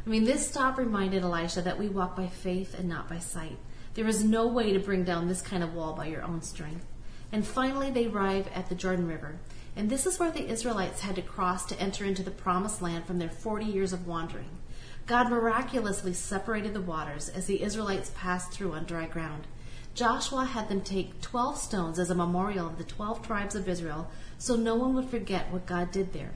I 0.06 0.08
mean, 0.08 0.24
this 0.24 0.48
stop 0.48 0.78
reminded 0.78 1.24
Elisha 1.24 1.60
that 1.60 1.78
we 1.78 1.90
walk 1.90 2.16
by 2.16 2.28
faith 2.28 2.72
and 2.72 2.88
not 2.88 3.06
by 3.06 3.18
sight. 3.18 3.58
There 3.92 4.06
is 4.06 4.24
no 4.24 4.46
way 4.46 4.72
to 4.72 4.78
bring 4.78 5.04
down 5.04 5.28
this 5.28 5.42
kind 5.42 5.62
of 5.62 5.74
wall 5.74 5.92
by 5.92 6.06
your 6.06 6.22
own 6.22 6.40
strength. 6.40 6.86
And 7.30 7.46
finally, 7.46 7.90
they 7.90 8.06
arrive 8.06 8.48
at 8.54 8.70
the 8.70 8.74
Jordan 8.74 9.06
River. 9.06 9.36
And 9.76 9.90
this 9.90 10.06
is 10.06 10.18
where 10.18 10.30
the 10.30 10.48
Israelites 10.48 11.02
had 11.02 11.16
to 11.16 11.22
cross 11.22 11.66
to 11.66 11.78
enter 11.78 12.06
into 12.06 12.22
the 12.22 12.30
promised 12.30 12.80
land 12.80 13.04
from 13.04 13.18
their 13.18 13.28
40 13.28 13.66
years 13.66 13.92
of 13.92 14.06
wandering. 14.06 14.56
God 15.04 15.28
miraculously 15.28 16.14
separated 16.14 16.72
the 16.72 16.80
waters 16.80 17.28
as 17.28 17.44
the 17.44 17.62
Israelites 17.62 18.10
passed 18.14 18.52
through 18.52 18.72
on 18.72 18.84
dry 18.86 19.04
ground. 19.04 19.46
Joshua 19.94 20.44
had 20.44 20.68
them 20.68 20.80
take 20.80 21.20
12 21.20 21.56
stones 21.56 21.98
as 21.98 22.10
a 22.10 22.14
memorial 22.14 22.66
of 22.66 22.78
the 22.78 22.84
12 22.84 23.22
tribes 23.22 23.54
of 23.54 23.68
Israel 23.68 24.10
so 24.38 24.56
no 24.56 24.74
one 24.74 24.94
would 24.94 25.08
forget 25.08 25.52
what 25.52 25.66
God 25.66 25.92
did 25.92 26.12
there. 26.12 26.32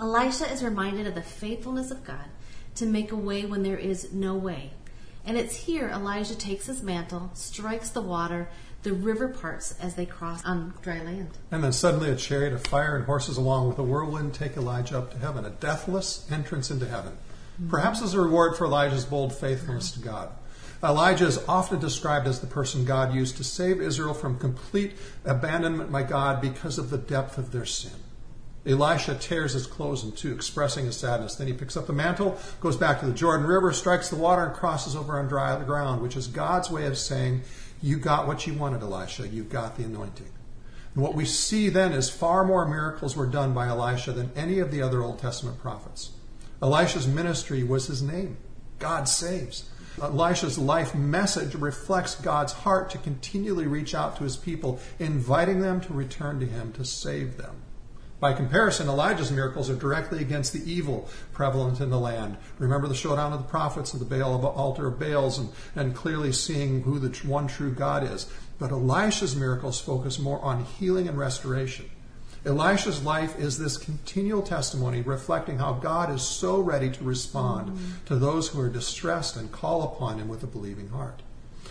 Elisha 0.00 0.50
is 0.50 0.62
reminded 0.62 1.06
of 1.06 1.14
the 1.14 1.22
faithfulness 1.22 1.90
of 1.90 2.04
God 2.04 2.26
to 2.76 2.86
make 2.86 3.10
a 3.10 3.16
way 3.16 3.44
when 3.44 3.64
there 3.64 3.76
is 3.76 4.12
no 4.12 4.36
way. 4.36 4.70
And 5.26 5.36
it's 5.36 5.56
here 5.56 5.88
Elijah 5.88 6.36
takes 6.36 6.66
his 6.66 6.82
mantle, 6.82 7.30
strikes 7.34 7.90
the 7.90 8.00
water, 8.00 8.48
the 8.84 8.92
river 8.92 9.28
parts 9.28 9.74
as 9.80 9.96
they 9.96 10.06
cross 10.06 10.44
on 10.44 10.72
dry 10.80 11.02
land. 11.02 11.30
And 11.50 11.64
then 11.64 11.72
suddenly 11.72 12.10
a 12.10 12.16
chariot 12.16 12.52
of 12.52 12.64
fire 12.64 12.96
and 12.96 13.04
horses 13.04 13.36
along 13.36 13.68
with 13.68 13.78
a 13.78 13.82
whirlwind 13.82 14.34
take 14.34 14.56
Elijah 14.56 14.98
up 14.98 15.10
to 15.12 15.18
heaven, 15.18 15.44
a 15.44 15.50
deathless 15.50 16.26
entrance 16.30 16.70
into 16.70 16.86
heaven. 16.86 17.12
Mm-hmm. 17.12 17.70
Perhaps 17.70 18.02
as 18.02 18.14
a 18.14 18.20
reward 18.20 18.56
for 18.56 18.66
Elijah's 18.66 19.04
bold 19.04 19.34
faithfulness 19.34 19.90
to 19.92 20.00
God. 20.00 20.30
Elijah 20.82 21.26
is 21.26 21.44
often 21.48 21.80
described 21.80 22.28
as 22.28 22.40
the 22.40 22.46
person 22.46 22.84
God 22.84 23.14
used 23.14 23.36
to 23.38 23.44
save 23.44 23.80
Israel 23.80 24.14
from 24.14 24.38
complete 24.38 24.92
abandonment 25.24 25.90
by 25.90 26.04
God 26.04 26.40
because 26.40 26.78
of 26.78 26.90
the 26.90 26.98
depth 26.98 27.36
of 27.36 27.50
their 27.50 27.64
sin. 27.64 27.98
Elisha 28.64 29.14
tears 29.14 29.54
his 29.54 29.66
clothes 29.66 30.04
in 30.04 30.12
two, 30.12 30.32
expressing 30.32 30.84
his 30.84 30.96
sadness. 30.96 31.34
Then 31.34 31.46
he 31.46 31.52
picks 31.52 31.76
up 31.76 31.86
the 31.86 31.92
mantle, 31.92 32.38
goes 32.60 32.76
back 32.76 33.00
to 33.00 33.06
the 33.06 33.12
Jordan 33.12 33.46
River, 33.46 33.72
strikes 33.72 34.10
the 34.10 34.16
water, 34.16 34.44
and 34.44 34.54
crosses 34.54 34.94
over 34.94 35.18
on 35.18 35.26
dry 35.26 35.62
ground, 35.64 36.02
which 36.02 36.16
is 36.16 36.26
God's 36.26 36.70
way 36.70 36.86
of 36.86 36.98
saying, 36.98 37.42
You 37.80 37.98
got 37.98 38.26
what 38.26 38.46
you 38.46 38.54
wanted, 38.54 38.82
Elisha. 38.82 39.26
You've 39.26 39.48
got 39.48 39.76
the 39.76 39.84
anointing. 39.84 40.30
And 40.94 41.02
what 41.02 41.14
we 41.14 41.24
see 41.24 41.68
then 41.70 41.92
is 41.92 42.10
far 42.10 42.44
more 42.44 42.66
miracles 42.66 43.16
were 43.16 43.26
done 43.26 43.54
by 43.54 43.68
Elisha 43.68 44.12
than 44.12 44.32
any 44.36 44.58
of 44.58 44.70
the 44.70 44.82
other 44.82 45.02
Old 45.02 45.18
Testament 45.18 45.60
prophets. 45.60 46.10
Elisha's 46.60 47.06
ministry 47.06 47.62
was 47.62 47.86
his 47.86 48.02
name 48.02 48.36
God 48.78 49.08
saves. 49.08 49.68
Elisha's 50.02 50.58
life 50.58 50.94
message 50.94 51.54
reflects 51.54 52.14
God's 52.14 52.52
heart 52.52 52.90
to 52.90 52.98
continually 52.98 53.66
reach 53.66 53.94
out 53.94 54.16
to 54.16 54.24
his 54.24 54.36
people, 54.36 54.80
inviting 54.98 55.60
them 55.60 55.80
to 55.82 55.92
return 55.92 56.40
to 56.40 56.46
him 56.46 56.72
to 56.72 56.84
save 56.84 57.36
them. 57.36 57.62
By 58.20 58.32
comparison, 58.32 58.88
Elijah's 58.88 59.30
miracles 59.30 59.70
are 59.70 59.76
directly 59.76 60.20
against 60.20 60.52
the 60.52 60.68
evil 60.68 61.08
prevalent 61.32 61.80
in 61.80 61.90
the 61.90 62.00
land. 62.00 62.36
Remember 62.58 62.88
the 62.88 62.94
showdown 62.94 63.32
of 63.32 63.38
the 63.38 63.48
prophets 63.48 63.94
of 63.94 64.00
the 64.00 64.04
Baal 64.04 64.34
of 64.34 64.44
altar 64.44 64.88
of 64.88 64.98
Baals 64.98 65.38
and, 65.38 65.50
and 65.76 65.94
clearly 65.94 66.32
seeing 66.32 66.82
who 66.82 66.98
the 66.98 67.16
one 67.28 67.46
true 67.46 67.70
God 67.70 68.02
is. 68.02 68.28
But 68.58 68.72
Elisha's 68.72 69.36
miracles 69.36 69.80
focus 69.80 70.18
more 70.18 70.40
on 70.40 70.64
healing 70.64 71.06
and 71.06 71.16
restoration. 71.16 71.88
Elisha's 72.44 73.02
life 73.02 73.38
is 73.38 73.58
this 73.58 73.76
continual 73.76 74.42
testimony 74.42 75.02
reflecting 75.02 75.58
how 75.58 75.72
God 75.72 76.10
is 76.12 76.22
so 76.22 76.60
ready 76.60 76.90
to 76.90 77.04
respond 77.04 77.70
mm-hmm. 77.70 78.04
to 78.06 78.16
those 78.16 78.48
who 78.48 78.60
are 78.60 78.68
distressed 78.68 79.36
and 79.36 79.50
call 79.50 79.82
upon 79.82 80.18
him 80.18 80.28
with 80.28 80.42
a 80.42 80.46
believing 80.46 80.88
heart. 80.90 81.22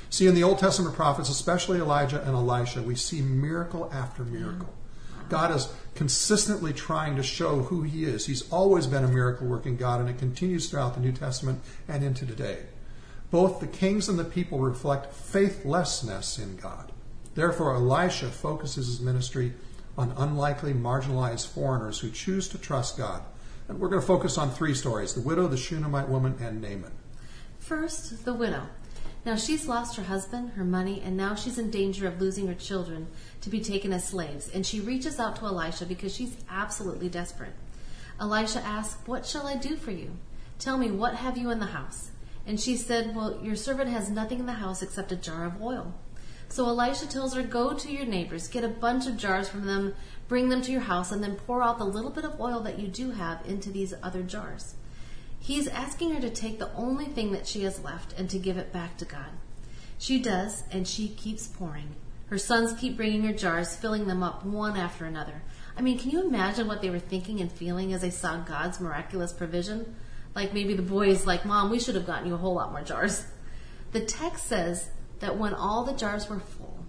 See, 0.10 0.28
in 0.28 0.36
the 0.36 0.44
Old 0.44 0.60
Testament 0.60 0.96
prophets, 0.96 1.30
especially 1.30 1.80
Elijah 1.80 2.22
and 2.22 2.36
Elisha, 2.36 2.82
we 2.82 2.96
see 2.96 3.22
miracle 3.22 3.90
after 3.94 4.24
miracle. 4.24 4.74
God 5.30 5.54
is 5.54 5.68
consistently 5.96 6.72
trying 6.72 7.18
to 7.18 7.24
show 7.24 7.64
who 7.64 7.84
he 7.84 8.06
is. 8.06 8.26
He's 8.26 8.50
always 8.50 8.88
been 8.88 9.04
a 9.04 9.10
miracle 9.10 9.48
working 9.48 9.76
God, 9.76 10.00
and 10.00 10.10
it 10.10 10.18
continues 10.18 10.70
throughout 10.70 10.94
the 10.94 11.02
New 11.02 11.12
Testament 11.12 11.62
and 11.88 12.04
into 12.04 12.26
today. 12.26 12.60
Both 13.30 13.60
the 13.60 13.68
kings 13.68 14.08
and 14.08 14.18
the 14.18 14.24
people 14.24 14.60
reflect 14.60 15.14
faithlessness 15.14 16.40
in 16.40 16.56
God. 16.56 16.94
Therefore, 17.36 17.76
Elisha 17.76 18.30
focuses 18.30 18.88
his 18.88 19.02
ministry 19.02 19.54
on 19.98 20.14
unlikely, 20.18 20.74
marginalized 20.74 21.48
foreigners 21.48 22.00
who 22.00 22.12
choose 22.12 22.48
to 22.50 22.58
trust 22.58 22.98
God. 22.98 23.24
And 23.68 23.80
we're 23.80 23.90
going 23.90 24.02
to 24.02 24.08
focus 24.08 24.38
on 24.38 24.52
three 24.52 24.74
stories 24.74 25.14
the 25.14 25.22
widow, 25.22 25.48
the 25.48 25.58
Shunammite 25.58 26.10
woman, 26.10 26.36
and 26.40 26.62
Naaman. 26.62 26.92
First, 27.60 28.24
the 28.24 28.34
widow. 28.34 28.68
Now 29.26 29.36
she's 29.36 29.68
lost 29.68 29.98
her 29.98 30.04
husband, 30.04 30.52
her 30.52 30.64
money, 30.64 31.02
and 31.04 31.18
now 31.18 31.36
she's 31.36 31.58
in 31.58 31.70
danger 31.70 32.08
of 32.08 32.22
losing 32.22 32.48
her 32.48 32.54
children 32.54 33.08
to 33.42 33.50
be 33.50 33.60
taken 33.60 33.92
as 33.92 34.08
slaves. 34.08 34.50
And 34.50 34.66
she 34.66 34.80
reaches 34.80 35.20
out 35.20 35.36
to 35.38 35.46
Elisha 35.46 35.86
because 35.86 36.16
she's 36.16 36.38
absolutely 36.50 37.10
desperate. 37.10 37.54
Elisha 38.22 38.62
asks, 38.62 39.06
What 39.06 39.26
shall 39.26 39.46
I 39.46 39.56
do 39.56 39.76
for 39.76 39.92
you? 39.92 40.12
Tell 40.60 40.78
me, 40.78 40.92
what 40.92 41.16
have 41.16 41.38
you 41.38 41.50
in 41.50 41.60
the 41.60 41.66
house? 41.66 42.12
And 42.46 42.60
she 42.60 42.78
said, 42.78 43.14
Well, 43.16 43.40
your 43.44 43.58
servant 43.58 43.90
has 43.90 44.10
nothing 44.10 44.40
in 44.40 44.46
the 44.46 44.54
house 44.54 44.82
except 44.82 45.12
a 45.12 45.18
jar 45.18 45.46
of 45.46 45.62
oil. 45.62 45.94
So 46.50 46.66
Elisha 46.66 47.08
tells 47.08 47.34
her, 47.34 47.44
Go 47.44 47.74
to 47.74 47.92
your 47.92 48.06
neighbors, 48.06 48.48
get 48.48 48.64
a 48.64 48.70
bunch 48.70 49.08
of 49.08 49.18
jars 49.18 49.50
from 49.50 49.66
them, 49.66 49.96
bring 50.28 50.50
them 50.50 50.62
to 50.64 50.72
your 50.72 50.82
house, 50.82 51.12
and 51.12 51.24
then 51.24 51.36
pour 51.36 51.62
out 51.62 51.78
the 51.78 51.86
little 51.86 52.10
bit 52.10 52.26
of 52.26 52.40
oil 52.40 52.62
that 52.62 52.80
you 52.80 52.88
do 52.88 53.12
have 53.12 53.46
into 53.46 53.70
these 53.70 53.94
other 54.02 54.24
jars. 54.24 54.76
He's 55.40 55.68
asking 55.68 56.14
her 56.14 56.22
to 56.22 56.30
take 56.30 56.60
the 56.60 56.74
only 56.74 57.06
thing 57.06 57.32
that 57.32 57.48
she 57.48 57.64
has 57.64 57.84
left 57.84 58.18
and 58.18 58.30
to 58.30 58.40
give 58.40 58.58
it 58.58 58.74
back 58.74 58.98
to 58.98 59.06
God. 59.06 59.30
She 59.98 60.20
does, 60.20 60.64
and 60.72 60.88
she 60.88 61.10
keeps 61.10 61.48
pouring. 61.48 61.96
Her 62.28 62.38
sons 62.38 62.78
keep 62.80 62.98
bringing 62.98 63.24
her 63.24 63.34
jars, 63.34 63.76
filling 63.76 64.08
them 64.08 64.22
up 64.22 64.46
one 64.46 64.76
after 64.76 65.06
another. 65.06 65.42
I 65.78 65.82
mean, 65.82 65.98
can 65.98 66.12
you 66.12 66.28
imagine 66.28 66.68
what 66.68 66.82
they 66.82 66.90
were 66.90 67.00
thinking 67.00 67.40
and 67.40 67.52
feeling 67.52 67.94
as 67.94 68.02
they 68.02 68.10
saw 68.10 68.38
God's 68.38 68.82
miraculous 68.82 69.32
provision? 69.32 69.96
Like 70.36 70.54
maybe 70.54 70.74
the 70.74 70.82
boys, 70.82 71.26
like, 71.26 71.46
Mom, 71.46 71.70
we 71.70 71.80
should 71.80 71.96
have 71.96 72.06
gotten 72.06 72.28
you 72.28 72.34
a 72.34 72.38
whole 72.38 72.56
lot 72.56 72.72
more 72.72 72.82
jars. 72.82 73.26
The 73.92 74.02
text 74.02 74.48
says 74.48 74.90
that 75.20 75.38
when 75.38 75.54
all 75.54 75.84
the 75.84 75.94
jars 75.94 76.30
were 76.30 76.40
full, 76.40 76.86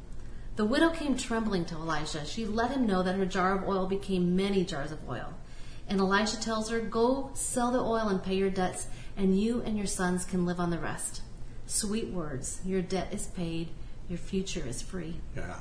the 0.57 0.65
widow 0.65 0.91
came 0.91 1.17
trembling 1.17 1.65
to 1.67 1.77
Elisha. 1.77 2.27
She 2.27 2.45
let 2.45 2.73
him 2.73 2.87
know 2.87 3.03
that 3.03 3.15
her 3.15 3.27
jar 3.27 3.57
of 3.57 3.69
oil 3.69 3.87
became 3.87 4.35
many 4.35 4.65
jars 4.65 4.91
of 4.91 5.09
oil. 5.09 5.35
And 5.89 6.01
Elisha 6.01 6.41
tells 6.41 6.71
her, 6.71 6.81
Go 6.81 7.31
sell 7.35 7.71
the 7.71 7.79
oil 7.79 8.09
and 8.09 8.23
pay 8.23 8.35
your 8.35 8.51
debts, 8.51 8.89
and 9.17 9.41
you 9.41 9.63
and 9.63 9.79
your 9.79 9.87
sons 9.87 10.25
can 10.25 10.45
live 10.45 10.61
on 10.61 10.71
the 10.71 10.79
rest. 10.79 11.23
Sweet 11.67 12.09
words. 12.09 12.61
Your 12.65 12.83
debt 12.83 13.09
is 13.13 13.27
paid, 13.29 13.69
your 14.09 14.19
future 14.19 14.65
is 14.67 14.83
free. 14.83 15.21
Yeah. 15.37 15.61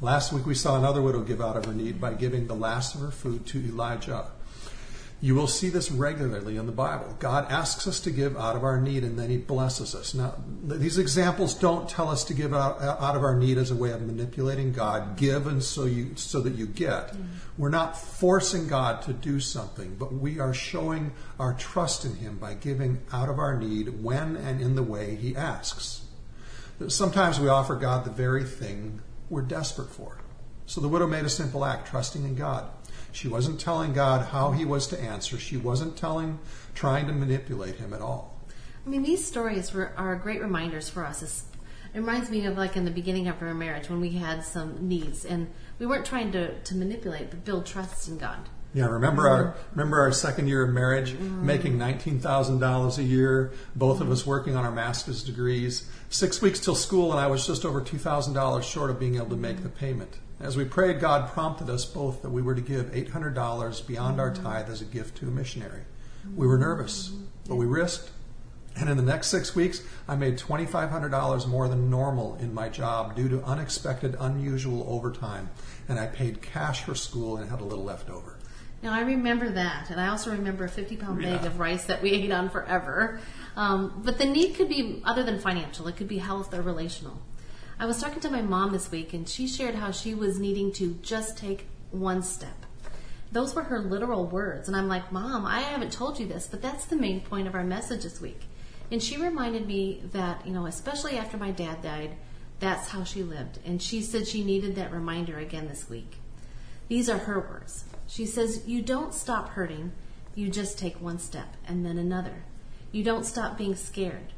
Last 0.00 0.32
week 0.32 0.46
we 0.46 0.54
saw 0.54 0.76
another 0.78 1.02
widow 1.02 1.20
give 1.20 1.40
out 1.40 1.56
of 1.56 1.66
her 1.66 1.72
need 1.72 2.00
by 2.00 2.14
giving 2.14 2.46
the 2.46 2.56
last 2.56 2.94
of 2.94 3.02
her 3.02 3.10
food 3.10 3.46
to 3.46 3.58
Elijah. 3.58 4.32
You 5.22 5.36
will 5.36 5.46
see 5.46 5.68
this 5.68 5.88
regularly 5.92 6.56
in 6.56 6.66
the 6.66 6.72
Bible. 6.72 7.14
God 7.20 7.48
asks 7.48 7.86
us 7.86 8.00
to 8.00 8.10
give 8.10 8.36
out 8.36 8.56
of 8.56 8.64
our 8.64 8.80
need 8.80 9.04
and 9.04 9.16
then 9.16 9.30
he 9.30 9.36
blesses 9.36 9.94
us. 9.94 10.14
Now, 10.14 10.34
these 10.64 10.98
examples 10.98 11.54
don't 11.54 11.88
tell 11.88 12.08
us 12.08 12.24
to 12.24 12.34
give 12.34 12.52
out, 12.52 12.82
out 12.82 13.14
of 13.14 13.22
our 13.22 13.36
need 13.36 13.56
as 13.56 13.70
a 13.70 13.76
way 13.76 13.92
of 13.92 14.02
manipulating 14.02 14.72
God. 14.72 15.16
Give 15.16 15.46
and 15.46 15.62
so 15.62 15.84
you 15.84 16.16
so 16.16 16.40
that 16.40 16.54
you 16.54 16.66
get. 16.66 17.12
Mm. 17.12 17.26
We're 17.56 17.68
not 17.68 17.96
forcing 17.96 18.66
God 18.66 19.02
to 19.02 19.12
do 19.12 19.38
something, 19.38 19.94
but 19.94 20.12
we 20.12 20.40
are 20.40 20.52
showing 20.52 21.12
our 21.38 21.54
trust 21.54 22.04
in 22.04 22.16
him 22.16 22.38
by 22.38 22.54
giving 22.54 23.00
out 23.12 23.28
of 23.28 23.38
our 23.38 23.56
need 23.56 24.02
when 24.02 24.34
and 24.34 24.60
in 24.60 24.74
the 24.74 24.82
way 24.82 25.14
he 25.14 25.36
asks. 25.36 26.02
Sometimes 26.88 27.38
we 27.38 27.46
offer 27.46 27.76
God 27.76 28.04
the 28.04 28.10
very 28.10 28.42
thing 28.42 29.00
we're 29.30 29.42
desperate 29.42 29.90
for. 29.90 30.18
So 30.66 30.80
the 30.80 30.88
widow 30.88 31.06
made 31.06 31.24
a 31.24 31.28
simple 31.28 31.64
act, 31.64 31.86
trusting 31.88 32.24
in 32.24 32.34
God. 32.34 32.68
She 33.12 33.28
wasn't 33.28 33.60
telling 33.60 33.92
God 33.92 34.28
how 34.28 34.52
he 34.52 34.64
was 34.64 34.86
to 34.88 35.00
answer. 35.00 35.38
She 35.38 35.56
wasn't 35.56 35.96
telling, 35.96 36.38
trying 36.74 37.06
to 37.06 37.12
manipulate 37.12 37.76
him 37.76 37.92
at 37.92 38.00
all. 38.00 38.40
I 38.84 38.88
mean, 38.88 39.02
these 39.02 39.24
stories 39.24 39.72
were, 39.72 39.92
are 39.96 40.16
great 40.16 40.42
reminders 40.42 40.88
for 40.88 41.04
us. 41.04 41.22
it 41.22 41.98
reminds 41.98 42.30
me 42.30 42.46
of 42.46 42.56
like 42.56 42.76
in 42.76 42.84
the 42.84 42.90
beginning 42.90 43.28
of 43.28 43.40
our 43.42 43.54
marriage 43.54 43.88
when 43.88 44.00
we 44.00 44.10
had 44.10 44.42
some 44.44 44.88
needs 44.88 45.24
and 45.24 45.48
we 45.78 45.86
weren't 45.86 46.06
trying 46.06 46.32
to, 46.32 46.58
to 46.58 46.74
manipulate, 46.74 47.30
but 47.30 47.44
build 47.44 47.66
trust 47.66 48.08
in 48.08 48.18
God. 48.18 48.48
Yeah, 48.74 48.86
remember 48.86 49.24
mm-hmm. 49.24 49.48
our 49.48 49.56
remember 49.72 50.00
our 50.00 50.12
second 50.12 50.48
year 50.48 50.62
of 50.62 50.70
marriage, 50.70 51.12
mm-hmm. 51.12 51.44
making 51.44 51.76
nineteen 51.76 52.20
thousand 52.20 52.58
dollars 52.58 52.98
a 52.98 53.02
year, 53.02 53.52
both 53.76 53.96
mm-hmm. 53.96 54.06
of 54.06 54.12
us 54.12 54.26
working 54.26 54.56
on 54.56 54.64
our 54.64 54.72
master's 54.72 55.22
degrees. 55.22 55.88
Six 56.08 56.40
weeks 56.40 56.58
till 56.60 56.74
school, 56.74 57.12
and 57.12 57.20
I 57.20 57.26
was 57.26 57.46
just 57.46 57.64
over 57.64 57.80
two 57.80 57.98
thousand 57.98 58.34
dollars 58.34 58.64
short 58.64 58.90
of 58.90 58.98
being 58.98 59.16
able 59.16 59.30
to 59.30 59.36
make 59.36 59.62
the 59.62 59.68
payment. 59.68 60.18
As 60.42 60.56
we 60.56 60.64
prayed, 60.64 60.98
God 60.98 61.30
prompted 61.30 61.70
us 61.70 61.84
both 61.84 62.22
that 62.22 62.30
we 62.30 62.42
were 62.42 62.56
to 62.56 62.60
give 62.60 62.86
$800 62.86 63.86
beyond 63.86 64.20
our 64.20 64.34
tithe 64.34 64.68
as 64.68 64.80
a 64.80 64.84
gift 64.84 65.18
to 65.18 65.28
a 65.28 65.30
missionary. 65.30 65.82
We 66.34 66.48
were 66.48 66.58
nervous, 66.58 67.12
but 67.46 67.54
we 67.54 67.64
risked. 67.64 68.10
And 68.76 68.88
in 68.88 68.96
the 68.96 69.04
next 69.04 69.28
six 69.28 69.54
weeks, 69.54 69.82
I 70.08 70.16
made 70.16 70.38
$2,500 70.38 71.46
more 71.46 71.68
than 71.68 71.90
normal 71.90 72.36
in 72.36 72.52
my 72.52 72.68
job 72.68 73.14
due 73.14 73.28
to 73.28 73.44
unexpected, 73.44 74.16
unusual 74.18 74.84
overtime. 74.88 75.50
And 75.88 76.00
I 76.00 76.06
paid 76.06 76.42
cash 76.42 76.82
for 76.82 76.96
school 76.96 77.36
and 77.36 77.48
had 77.48 77.60
a 77.60 77.64
little 77.64 77.84
left 77.84 78.10
over. 78.10 78.31
Now, 78.82 78.92
I 78.92 79.00
remember 79.00 79.48
that. 79.50 79.90
And 79.90 80.00
I 80.00 80.08
also 80.08 80.32
remember 80.32 80.64
a 80.64 80.68
50 80.68 80.96
pound 80.96 81.22
bag 81.22 81.44
of 81.44 81.60
rice 81.60 81.84
that 81.84 82.02
we 82.02 82.10
ate 82.12 82.32
on 82.32 82.50
forever. 82.50 83.20
Um, 83.56 84.02
but 84.04 84.18
the 84.18 84.24
need 84.24 84.54
could 84.54 84.68
be 84.68 85.02
other 85.04 85.22
than 85.22 85.38
financial, 85.38 85.86
it 85.88 85.96
could 85.96 86.08
be 86.08 86.18
health 86.18 86.52
or 86.52 86.62
relational. 86.62 87.20
I 87.78 87.86
was 87.86 88.00
talking 88.00 88.20
to 88.20 88.30
my 88.30 88.42
mom 88.42 88.72
this 88.72 88.90
week, 88.90 89.12
and 89.12 89.28
she 89.28 89.48
shared 89.48 89.74
how 89.74 89.90
she 89.90 90.14
was 90.14 90.38
needing 90.38 90.72
to 90.74 90.94
just 91.02 91.36
take 91.36 91.66
one 91.90 92.22
step. 92.22 92.66
Those 93.32 93.54
were 93.54 93.64
her 93.64 93.80
literal 93.80 94.26
words. 94.26 94.68
And 94.68 94.76
I'm 94.76 94.88
like, 94.88 95.10
Mom, 95.10 95.46
I 95.46 95.60
haven't 95.60 95.92
told 95.92 96.20
you 96.20 96.26
this, 96.26 96.46
but 96.46 96.62
that's 96.62 96.84
the 96.84 96.96
main 96.96 97.22
point 97.22 97.48
of 97.48 97.54
our 97.54 97.64
message 97.64 98.02
this 98.02 98.20
week. 98.20 98.42
And 98.90 99.02
she 99.02 99.16
reminded 99.16 99.66
me 99.66 100.02
that, 100.12 100.46
you 100.46 100.52
know, 100.52 100.66
especially 100.66 101.16
after 101.16 101.38
my 101.38 101.50
dad 101.50 101.82
died, 101.82 102.16
that's 102.60 102.90
how 102.90 103.04
she 103.04 103.22
lived. 103.22 103.58
And 103.64 103.80
she 103.80 104.02
said 104.02 104.28
she 104.28 104.44
needed 104.44 104.76
that 104.76 104.92
reminder 104.92 105.38
again 105.38 105.66
this 105.66 105.88
week. 105.88 106.18
These 106.88 107.08
are 107.08 107.18
her 107.18 107.40
words. 107.40 107.84
She 108.06 108.26
says, 108.26 108.66
You 108.66 108.82
don't 108.82 109.14
stop 109.14 109.50
hurting, 109.50 109.92
you 110.34 110.48
just 110.48 110.78
take 110.78 111.00
one 111.00 111.18
step 111.18 111.56
and 111.66 111.84
then 111.84 111.98
another. 111.98 112.44
You 112.90 113.02
don't 113.02 113.24
stop 113.24 113.56
being 113.56 113.74
scared. 113.74 114.32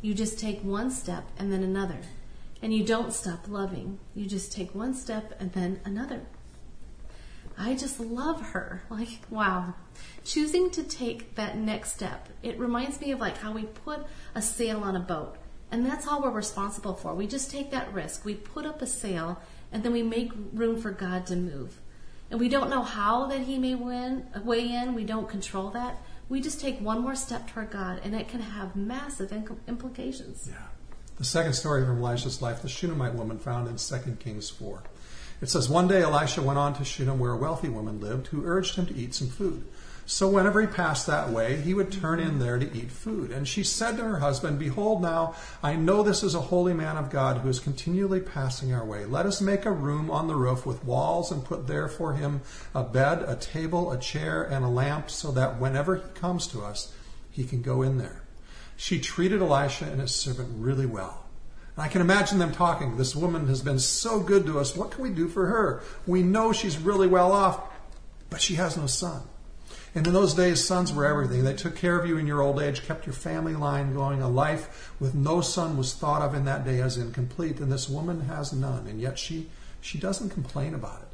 You 0.00 0.14
just 0.14 0.38
take 0.38 0.62
one 0.62 0.90
step 0.90 1.24
and 1.38 1.52
then 1.52 1.62
another 1.62 2.00
and 2.62 2.74
you 2.74 2.84
don't 2.84 3.12
stop 3.12 3.48
loving. 3.48 3.98
You 4.14 4.26
just 4.26 4.52
take 4.52 4.74
one 4.74 4.94
step 4.94 5.34
and 5.40 5.52
then 5.52 5.80
another. 5.84 6.22
I 7.56 7.74
just 7.74 8.00
love 8.00 8.40
her. 8.50 8.82
Like, 8.90 9.20
wow. 9.30 9.74
Choosing 10.24 10.70
to 10.70 10.82
take 10.82 11.34
that 11.36 11.56
next 11.56 11.92
step. 11.92 12.28
It 12.42 12.58
reminds 12.58 13.00
me 13.00 13.12
of 13.12 13.20
like 13.20 13.38
how 13.38 13.52
we 13.52 13.64
put 13.64 14.06
a 14.34 14.42
sail 14.42 14.82
on 14.82 14.96
a 14.96 15.00
boat. 15.00 15.36
And 15.70 15.84
that's 15.84 16.06
all 16.06 16.22
we're 16.22 16.30
responsible 16.30 16.94
for. 16.94 17.14
We 17.14 17.26
just 17.26 17.50
take 17.50 17.70
that 17.70 17.92
risk. 17.92 18.24
We 18.24 18.34
put 18.34 18.64
up 18.64 18.80
a 18.82 18.86
sail 18.86 19.40
and 19.70 19.82
then 19.82 19.92
we 19.92 20.02
make 20.02 20.32
room 20.52 20.80
for 20.80 20.90
God 20.90 21.26
to 21.26 21.36
move. 21.36 21.80
And 22.30 22.38
we 22.38 22.48
don't 22.48 22.68
know 22.68 22.82
how 22.82 23.26
that 23.26 23.40
he 23.40 23.58
may 23.58 23.74
win, 23.74 24.26
weigh 24.44 24.70
in. 24.70 24.94
We 24.94 25.04
don't 25.04 25.28
control 25.28 25.70
that. 25.70 25.98
We 26.28 26.40
just 26.40 26.60
take 26.60 26.80
one 26.80 27.00
more 27.00 27.14
step 27.14 27.48
toward 27.48 27.70
God 27.70 28.00
and 28.04 28.14
it 28.14 28.28
can 28.28 28.40
have 28.40 28.76
massive 28.76 29.32
implications. 29.66 30.46
Yeah. 30.50 30.56
The 31.16 31.24
second 31.24 31.54
story 31.54 31.84
from 31.84 32.02
Elisha's 32.02 32.42
life, 32.42 32.62
the 32.62 32.68
Shunammite 32.68 33.14
woman 33.14 33.38
found 33.38 33.66
in 33.66 33.76
2 33.76 34.16
Kings 34.20 34.50
4. 34.50 34.82
It 35.40 35.48
says, 35.48 35.68
One 35.68 35.88
day 35.88 36.02
Elisha 36.02 36.42
went 36.42 36.58
on 36.58 36.74
to 36.74 36.84
Shunem 36.84 37.18
where 37.18 37.32
a 37.32 37.36
wealthy 37.36 37.68
woman 37.68 38.00
lived 38.00 38.28
who 38.28 38.44
urged 38.44 38.76
him 38.76 38.86
to 38.86 38.94
eat 38.94 39.14
some 39.14 39.28
food. 39.28 39.64
So 40.10 40.26
whenever 40.26 40.62
he 40.62 40.66
passed 40.66 41.06
that 41.06 41.28
way, 41.28 41.60
he 41.60 41.74
would 41.74 41.92
turn 41.92 42.18
in 42.18 42.38
there 42.38 42.58
to 42.58 42.74
eat 42.74 42.90
food. 42.90 43.30
And 43.30 43.46
she 43.46 43.62
said 43.62 43.98
to 43.98 44.04
her 44.04 44.20
husband, 44.20 44.58
Behold, 44.58 45.02
now 45.02 45.34
I 45.62 45.76
know 45.76 46.02
this 46.02 46.22
is 46.22 46.34
a 46.34 46.40
holy 46.40 46.72
man 46.72 46.96
of 46.96 47.10
God 47.10 47.36
who 47.36 47.50
is 47.50 47.60
continually 47.60 48.20
passing 48.20 48.72
our 48.72 48.86
way. 48.86 49.04
Let 49.04 49.26
us 49.26 49.42
make 49.42 49.66
a 49.66 49.70
room 49.70 50.10
on 50.10 50.26
the 50.26 50.34
roof 50.34 50.64
with 50.64 50.82
walls 50.82 51.30
and 51.30 51.44
put 51.44 51.66
there 51.66 51.88
for 51.88 52.14
him 52.14 52.40
a 52.74 52.82
bed, 52.82 53.22
a 53.28 53.36
table, 53.36 53.92
a 53.92 53.98
chair, 53.98 54.42
and 54.42 54.64
a 54.64 54.68
lamp, 54.68 55.10
so 55.10 55.30
that 55.32 55.60
whenever 55.60 55.96
he 55.96 56.08
comes 56.14 56.46
to 56.48 56.62
us, 56.62 56.90
he 57.30 57.44
can 57.44 57.60
go 57.60 57.82
in 57.82 57.98
there. 57.98 58.22
She 58.78 59.00
treated 59.00 59.42
Elisha 59.42 59.84
and 59.84 60.00
his 60.00 60.14
servant 60.14 60.48
really 60.54 60.86
well. 60.86 61.26
And 61.76 61.84
I 61.84 61.88
can 61.88 62.00
imagine 62.00 62.38
them 62.38 62.52
talking. 62.52 62.96
This 62.96 63.14
woman 63.14 63.46
has 63.48 63.60
been 63.60 63.78
so 63.78 64.20
good 64.20 64.46
to 64.46 64.58
us. 64.58 64.74
What 64.74 64.90
can 64.90 65.02
we 65.02 65.10
do 65.10 65.28
for 65.28 65.48
her? 65.48 65.82
We 66.06 66.22
know 66.22 66.54
she's 66.54 66.78
really 66.78 67.08
well 67.08 67.30
off, 67.30 67.60
but 68.30 68.40
she 68.40 68.54
has 68.54 68.74
no 68.74 68.86
son. 68.86 69.20
And 69.94 70.06
in 70.06 70.12
those 70.12 70.34
days, 70.34 70.64
sons 70.64 70.92
were 70.92 71.06
everything. 71.06 71.44
They 71.44 71.54
took 71.54 71.76
care 71.76 71.98
of 71.98 72.06
you 72.06 72.18
in 72.18 72.26
your 72.26 72.42
old 72.42 72.60
age, 72.60 72.84
kept 72.86 73.06
your 73.06 73.14
family 73.14 73.54
line 73.54 73.94
going. 73.94 74.20
A 74.20 74.28
life 74.28 74.92
with 75.00 75.14
no 75.14 75.40
son 75.40 75.76
was 75.76 75.94
thought 75.94 76.22
of 76.22 76.34
in 76.34 76.44
that 76.44 76.64
day 76.64 76.80
as 76.80 76.98
incomplete. 76.98 77.58
And 77.58 77.72
this 77.72 77.88
woman 77.88 78.22
has 78.22 78.52
none. 78.52 78.86
And 78.86 79.00
yet 79.00 79.18
she, 79.18 79.48
she 79.80 79.98
doesn't 79.98 80.30
complain 80.30 80.74
about 80.74 81.02
it. 81.02 81.08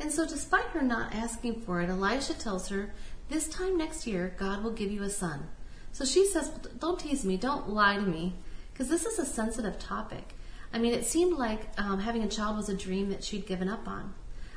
And 0.00 0.10
so, 0.10 0.26
despite 0.26 0.64
her 0.66 0.82
not 0.82 1.14
asking 1.14 1.60
for 1.60 1.80
it, 1.80 1.88
Elisha 1.88 2.34
tells 2.34 2.68
her, 2.68 2.92
This 3.28 3.48
time 3.48 3.78
next 3.78 4.06
year, 4.06 4.34
God 4.36 4.64
will 4.64 4.72
give 4.72 4.90
you 4.90 5.02
a 5.02 5.10
son. 5.10 5.48
So 5.92 6.04
she 6.04 6.26
says, 6.26 6.50
Don't 6.78 6.98
tease 6.98 7.24
me, 7.24 7.36
don't 7.36 7.68
lie 7.68 7.96
to 7.96 8.02
me, 8.02 8.34
because 8.72 8.88
this 8.88 9.06
is 9.06 9.18
a 9.18 9.26
sensitive 9.26 9.78
topic. 9.78 10.34
I 10.72 10.78
mean, 10.78 10.94
it 10.94 11.04
seemed 11.04 11.38
like 11.38 11.68
um, 11.78 12.00
having 12.00 12.22
a 12.22 12.28
child 12.28 12.56
was 12.56 12.68
a 12.68 12.74
dream 12.74 13.10
that 13.10 13.22
she'd 13.22 13.46
given 13.46 13.68
up 13.68 13.86
on. 13.86 14.14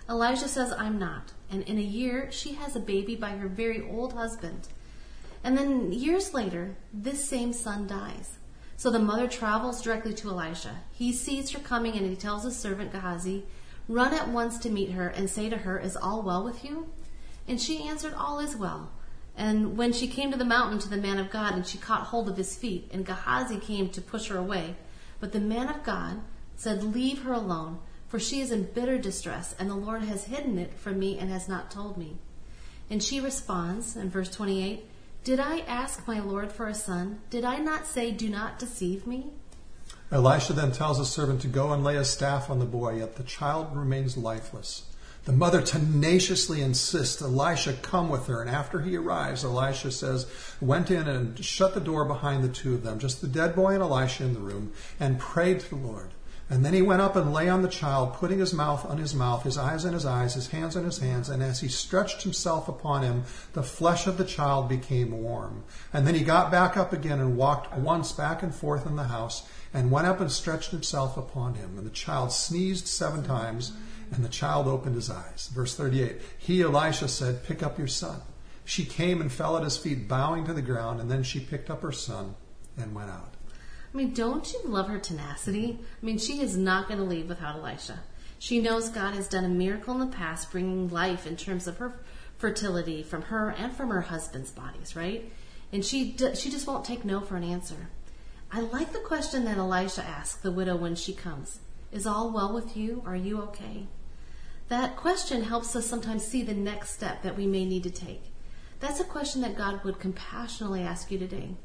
Elijah 0.09 0.47
says, 0.47 0.71
I'm 0.71 0.99
not. 0.99 1.33
And 1.49 1.63
in 1.63 1.77
a 1.77 1.81
year, 1.81 2.31
she 2.31 2.53
has 2.53 2.75
a 2.75 2.79
baby 2.79 3.15
by 3.15 3.31
her 3.31 3.47
very 3.47 3.87
old 3.89 4.13
husband. 4.13 4.67
And 5.43 5.57
then 5.57 5.91
years 5.91 6.33
later, 6.33 6.75
this 6.93 7.23
same 7.23 7.53
son 7.53 7.87
dies. 7.87 8.37
So 8.77 8.89
the 8.89 8.99
mother 8.99 9.27
travels 9.27 9.81
directly 9.81 10.13
to 10.15 10.29
Elisha. 10.29 10.81
He 10.91 11.13
sees 11.13 11.51
her 11.51 11.59
coming 11.59 11.95
and 11.95 12.05
he 12.05 12.15
tells 12.15 12.43
his 12.43 12.57
servant 12.57 12.91
Gehazi, 12.91 13.45
Run 13.87 14.13
at 14.13 14.29
once 14.29 14.57
to 14.59 14.69
meet 14.69 14.91
her 14.91 15.07
and 15.07 15.29
say 15.29 15.49
to 15.49 15.57
her, 15.57 15.79
Is 15.79 15.95
all 15.95 16.23
well 16.23 16.43
with 16.43 16.65
you? 16.65 16.89
And 17.47 17.61
she 17.61 17.87
answered, 17.87 18.13
All 18.15 18.39
is 18.39 18.55
well. 18.55 18.91
And 19.37 19.77
when 19.77 19.93
she 19.93 20.07
came 20.07 20.31
to 20.31 20.37
the 20.37 20.45
mountain 20.45 20.79
to 20.79 20.89
the 20.89 20.97
man 20.97 21.19
of 21.19 21.29
God, 21.29 21.53
and 21.53 21.65
she 21.65 21.77
caught 21.77 22.07
hold 22.07 22.29
of 22.29 22.37
his 22.37 22.55
feet, 22.55 22.89
and 22.91 23.05
Gehazi 23.05 23.59
came 23.59 23.89
to 23.89 24.01
push 24.01 24.27
her 24.29 24.37
away. 24.37 24.75
But 25.19 25.33
the 25.33 25.39
man 25.39 25.69
of 25.69 25.83
God 25.83 26.21
said, 26.55 26.83
Leave 26.83 27.23
her 27.23 27.33
alone, 27.33 27.79
for 28.15 28.19
she 28.21 28.39
is 28.39 28.49
in 28.49 28.63
bitter 28.63 28.97
distress, 28.97 29.53
and 29.59 29.69
the 29.69 29.75
Lord 29.75 30.01
has 30.03 30.23
hidden 30.23 30.57
it 30.57 30.73
from 30.73 30.97
me 30.97 31.19
and 31.19 31.29
has 31.29 31.49
not 31.49 31.69
told 31.69 31.97
me. 31.97 32.15
And 32.89 33.03
she 33.03 33.19
responds 33.19 33.97
in 33.97 34.09
verse 34.09 34.29
28 34.29 34.85
Did 35.25 35.41
I 35.41 35.59
ask 35.67 36.07
my 36.07 36.21
Lord 36.21 36.49
for 36.49 36.69
a 36.69 36.73
son? 36.73 37.19
Did 37.29 37.43
I 37.43 37.57
not 37.57 37.85
say, 37.85 38.11
Do 38.11 38.29
not 38.29 38.57
deceive 38.57 39.05
me? 39.05 39.33
Elisha 40.13 40.53
then 40.53 40.71
tells 40.71 40.97
his 40.97 41.09
servant 41.09 41.41
to 41.41 41.49
go 41.49 41.73
and 41.73 41.83
lay 41.83 41.97
a 41.97 42.05
staff 42.05 42.49
on 42.49 42.59
the 42.59 42.65
boy, 42.65 42.99
yet 42.99 43.17
the 43.17 43.23
child 43.23 43.75
remains 43.75 44.15
lifeless. 44.15 44.85
The 45.25 45.33
mother 45.33 45.61
tenaciously 45.61 46.61
insists 46.61 47.21
Elisha 47.21 47.73
come 47.73 48.07
with 48.07 48.27
her, 48.27 48.39
and 48.39 48.49
after 48.49 48.79
he 48.79 48.95
arrives, 48.95 49.43
Elisha 49.43 49.91
says, 49.91 50.25
went 50.61 50.89
in 50.89 51.09
and 51.09 51.43
shut 51.43 51.73
the 51.73 51.81
door 51.81 52.05
behind 52.05 52.45
the 52.45 52.47
two 52.47 52.75
of 52.75 52.83
them, 52.83 52.97
just 52.97 53.19
the 53.19 53.27
dead 53.27 53.57
boy 53.57 53.73
and 53.73 53.83
Elisha 53.83 54.23
in 54.23 54.33
the 54.33 54.39
room, 54.39 54.71
and 55.01 55.19
prayed 55.19 55.59
to 55.59 55.69
the 55.71 55.75
Lord. 55.75 56.11
And 56.47 56.63
then 56.63 56.75
he 56.75 56.81
went 56.83 57.01
up 57.01 57.15
and 57.15 57.33
lay 57.33 57.49
on 57.49 57.63
the 57.63 57.67
child, 57.67 58.13
putting 58.13 58.37
his 58.37 58.53
mouth 58.53 58.85
on 58.85 58.99
his 58.99 59.15
mouth, 59.15 59.43
his 59.43 59.57
eyes 59.57 59.83
on 59.83 59.93
his 59.93 60.05
eyes, 60.05 60.35
his 60.35 60.49
hands 60.49 60.75
on 60.75 60.83
his 60.83 60.99
hands. 60.99 61.27
And 61.27 61.41
as 61.41 61.61
he 61.61 61.67
stretched 61.67 62.21
himself 62.21 62.67
upon 62.67 63.01
him, 63.01 63.23
the 63.53 63.63
flesh 63.63 64.05
of 64.05 64.17
the 64.17 64.25
child 64.25 64.69
became 64.69 65.23
warm. 65.23 65.63
And 65.91 66.05
then 66.05 66.13
he 66.13 66.23
got 66.23 66.51
back 66.51 66.77
up 66.77 66.93
again 66.93 67.19
and 67.19 67.35
walked 67.35 67.75
once 67.75 68.11
back 68.11 68.43
and 68.43 68.53
forth 68.53 68.85
in 68.85 68.95
the 68.95 69.05
house, 69.05 69.47
and 69.73 69.89
went 69.89 70.05
up 70.05 70.19
and 70.19 70.31
stretched 70.31 70.69
himself 70.69 71.17
upon 71.17 71.55
him. 71.55 71.79
And 71.79 71.85
the 71.85 71.91
child 71.91 72.31
sneezed 72.31 72.87
seven 72.87 73.23
times, 73.23 73.71
and 74.11 74.23
the 74.23 74.29
child 74.29 74.67
opened 74.67 74.95
his 74.95 75.09
eyes. 75.09 75.49
Verse 75.51 75.75
38 75.75 76.21
He, 76.37 76.61
Elisha, 76.61 77.07
said, 77.07 77.43
Pick 77.43 77.63
up 77.63 77.79
your 77.79 77.87
son. 77.87 78.21
She 78.63 78.85
came 78.85 79.19
and 79.19 79.31
fell 79.31 79.57
at 79.57 79.63
his 79.63 79.77
feet, 79.77 80.07
bowing 80.07 80.45
to 80.45 80.53
the 80.53 80.61
ground, 80.61 80.99
and 80.99 81.09
then 81.09 81.23
she 81.23 81.39
picked 81.39 81.71
up 81.71 81.81
her 81.81 81.91
son 81.91 82.35
and 82.77 82.93
went 82.93 83.09
out. 83.09 83.34
I 83.95 83.97
mean, 83.97 84.13
don't 84.13 84.51
you 84.51 84.59
love 84.65 84.89
her 84.89 84.99
tenacity? 84.99 85.79
I 85.79 86.05
mean, 86.05 86.17
she 86.17 86.41
is 86.41 86.57
not 86.57 86.89
going 86.89 86.99
to 86.99 87.05
leave 87.05 87.29
without 87.29 87.59
Elisha. 87.59 88.01
She 88.37 88.59
knows 88.59 88.89
God 88.89 89.13
has 89.13 89.29
done 89.29 89.45
a 89.45 89.49
miracle 89.49 89.93
in 89.93 90.01
the 90.01 90.13
past, 90.13 90.51
bringing 90.51 90.89
life 90.89 91.25
in 91.25 91.37
terms 91.37 91.65
of 91.65 91.77
her 91.77 91.97
fertility 92.37 93.03
from 93.03 93.21
her 93.21 93.51
and 93.51 93.71
from 93.71 93.91
her 93.91 94.01
husband's 94.01 94.51
bodies, 94.51 94.97
right? 94.97 95.31
And 95.71 95.85
she 95.85 96.13
she 96.33 96.51
just 96.51 96.67
won't 96.67 96.83
take 96.83 97.05
no 97.05 97.21
for 97.21 97.37
an 97.37 97.45
answer. 97.45 97.87
I 98.51 98.59
like 98.59 98.91
the 98.91 98.99
question 98.99 99.45
that 99.45 99.57
Elisha 99.57 100.03
asks 100.03 100.41
the 100.41 100.51
widow 100.51 100.75
when 100.75 100.95
she 100.95 101.13
comes: 101.13 101.59
"Is 101.93 102.05
all 102.05 102.31
well 102.31 102.53
with 102.53 102.75
you? 102.75 103.01
Are 103.05 103.15
you 103.15 103.41
okay?" 103.43 103.87
That 104.67 104.97
question 104.97 105.43
helps 105.43 105.73
us 105.73 105.87
sometimes 105.87 106.27
see 106.27 106.43
the 106.43 106.53
next 106.53 106.89
step 106.89 107.23
that 107.23 107.37
we 107.37 107.47
may 107.47 107.63
need 107.63 107.83
to 107.83 107.91
take. 107.91 108.23
That's 108.81 108.99
a 108.99 109.05
question 109.05 109.39
that 109.43 109.57
God 109.57 109.85
would 109.85 110.01
compassionately 110.01 110.81
ask 110.81 111.11
you 111.11 111.17
today. 111.17 111.55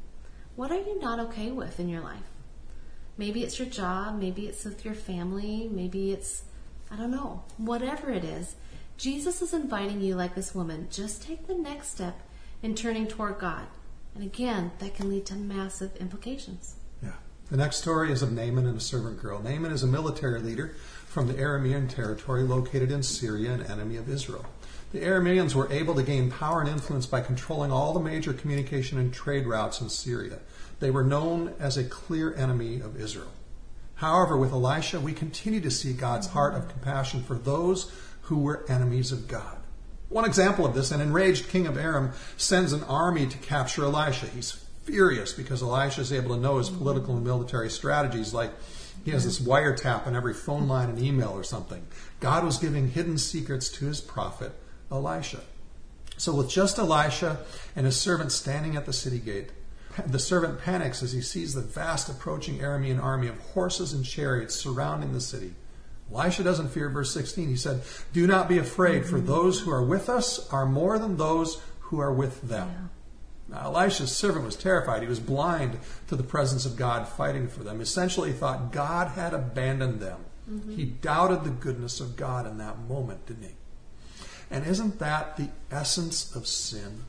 What 0.61 0.71
are 0.71 0.77
you 0.77 0.99
not 0.99 1.19
okay 1.19 1.49
with 1.49 1.79
in 1.79 1.89
your 1.89 2.01
life? 2.01 2.21
Maybe 3.17 3.41
it's 3.41 3.57
your 3.57 3.67
job, 3.67 4.19
maybe 4.19 4.45
it's 4.45 4.63
with 4.63 4.85
your 4.85 4.93
family, 4.93 5.67
maybe 5.71 6.11
it's, 6.11 6.43
I 6.91 6.97
don't 6.97 7.09
know, 7.09 7.41
whatever 7.57 8.11
it 8.11 8.23
is. 8.23 8.53
Jesus 8.95 9.41
is 9.41 9.55
inviting 9.55 10.01
you, 10.01 10.13
like 10.13 10.35
this 10.35 10.53
woman, 10.53 10.87
just 10.91 11.23
take 11.23 11.47
the 11.47 11.55
next 11.55 11.87
step 11.87 12.21
in 12.61 12.75
turning 12.75 13.07
toward 13.07 13.39
God. 13.39 13.65
And 14.13 14.23
again, 14.23 14.69
that 14.77 14.93
can 14.93 15.09
lead 15.09 15.25
to 15.25 15.33
massive 15.33 15.95
implications. 15.95 16.75
Yeah. 17.01 17.13
The 17.49 17.57
next 17.57 17.77
story 17.77 18.11
is 18.11 18.21
of 18.21 18.31
Naaman 18.31 18.67
and 18.67 18.77
a 18.77 18.81
servant 18.81 19.19
girl. 19.19 19.41
Naaman 19.41 19.71
is 19.71 19.81
a 19.81 19.87
military 19.87 20.41
leader 20.41 20.75
from 21.07 21.25
the 21.25 21.33
Aramean 21.33 21.89
territory 21.89 22.43
located 22.43 22.91
in 22.91 23.01
Syria, 23.01 23.51
an 23.53 23.63
enemy 23.63 23.97
of 23.97 24.07
Israel. 24.07 24.45
The 24.91 24.99
Arameans 24.99 25.55
were 25.55 25.71
able 25.71 25.95
to 25.95 26.03
gain 26.03 26.29
power 26.29 26.59
and 26.59 26.69
influence 26.69 27.05
by 27.05 27.21
controlling 27.21 27.71
all 27.71 27.93
the 27.93 27.99
major 27.99 28.33
communication 28.33 28.99
and 28.99 29.11
trade 29.11 29.47
routes 29.47 29.81
in 29.81 29.89
Syria. 29.89 30.37
They 30.81 30.91
were 30.91 31.03
known 31.03 31.53
as 31.59 31.77
a 31.77 31.83
clear 31.83 32.33
enemy 32.33 32.81
of 32.81 32.99
Israel. 32.99 33.31
However, 33.95 34.35
with 34.35 34.51
Elisha, 34.51 34.99
we 34.99 35.13
continue 35.13 35.61
to 35.61 35.69
see 35.69 35.93
God's 35.93 36.27
heart 36.27 36.55
of 36.55 36.67
compassion 36.67 37.21
for 37.21 37.35
those 37.35 37.91
who 38.23 38.39
were 38.39 38.65
enemies 38.67 39.11
of 39.11 39.27
God. 39.27 39.57
One 40.09 40.25
example 40.25 40.65
of 40.65 40.73
this, 40.73 40.89
an 40.89 40.99
enraged 40.99 41.49
king 41.49 41.67
of 41.67 41.77
Aram 41.77 42.13
sends 42.35 42.73
an 42.73 42.83
army 42.85 43.27
to 43.27 43.37
capture 43.37 43.83
Elisha. 43.83 44.25
He's 44.25 44.65
furious 44.83 45.33
because 45.33 45.61
Elisha 45.61 46.01
is 46.01 46.11
able 46.11 46.35
to 46.35 46.41
know 46.41 46.57
his 46.57 46.71
political 46.71 47.15
and 47.15 47.23
military 47.23 47.69
strategies, 47.69 48.33
like 48.33 48.51
he 49.05 49.11
has 49.11 49.23
this 49.23 49.39
wiretap 49.39 50.07
on 50.07 50.15
every 50.15 50.33
phone 50.33 50.67
line 50.67 50.89
and 50.89 50.99
email 50.99 51.29
or 51.29 51.43
something. 51.43 51.85
God 52.19 52.43
was 52.43 52.57
giving 52.57 52.89
hidden 52.89 53.19
secrets 53.19 53.69
to 53.69 53.85
his 53.85 54.01
prophet 54.01 54.51
Elisha. 54.91 55.41
So, 56.17 56.33
with 56.33 56.49
just 56.49 56.79
Elisha 56.79 57.37
and 57.75 57.85
his 57.85 57.99
servant 57.99 58.31
standing 58.31 58.75
at 58.75 58.87
the 58.87 58.93
city 58.93 59.19
gate, 59.19 59.51
the 60.05 60.19
servant 60.19 60.61
panics 60.61 61.03
as 61.03 61.11
he 61.11 61.21
sees 61.21 61.53
the 61.53 61.61
vast 61.61 62.09
approaching 62.09 62.59
Aramean 62.59 63.01
army 63.01 63.27
of 63.27 63.39
horses 63.39 63.93
and 63.93 64.05
chariots 64.05 64.55
surrounding 64.55 65.13
the 65.13 65.21
city. 65.21 65.53
Elisha 66.13 66.43
doesn't 66.43 66.69
fear, 66.69 66.89
verse 66.89 67.13
16. 67.13 67.47
He 67.47 67.55
said, 67.55 67.81
Do 68.11 68.27
not 68.27 68.49
be 68.49 68.57
afraid, 68.57 69.05
for 69.05 69.19
those 69.19 69.61
who 69.61 69.71
are 69.71 69.83
with 69.83 70.09
us 70.09 70.49
are 70.51 70.65
more 70.65 70.99
than 70.99 71.17
those 71.17 71.61
who 71.79 71.99
are 71.99 72.11
with 72.11 72.41
them. 72.41 72.69
Yeah. 72.69 73.55
Now, 73.55 73.65
Elisha's 73.65 74.15
servant 74.15 74.45
was 74.45 74.55
terrified. 74.55 75.01
He 75.01 75.07
was 75.07 75.19
blind 75.19 75.77
to 76.07 76.15
the 76.15 76.23
presence 76.23 76.65
of 76.65 76.77
God 76.77 77.07
fighting 77.07 77.47
for 77.47 77.63
them. 77.63 77.81
Essentially, 77.81 78.31
he 78.31 78.37
thought 78.37 78.71
God 78.71 79.09
had 79.09 79.33
abandoned 79.33 79.99
them. 79.99 80.19
Mm-hmm. 80.49 80.75
He 80.75 80.85
doubted 80.85 81.43
the 81.43 81.49
goodness 81.49 81.99
of 81.99 82.15
God 82.15 82.47
in 82.47 82.57
that 82.57 82.79
moment, 82.79 83.25
didn't 83.25 83.43
he? 83.43 83.55
And 84.49 84.65
isn't 84.65 84.99
that 84.99 85.37
the 85.37 85.49
essence 85.69 86.35
of 86.35 86.47
sin? 86.47 87.03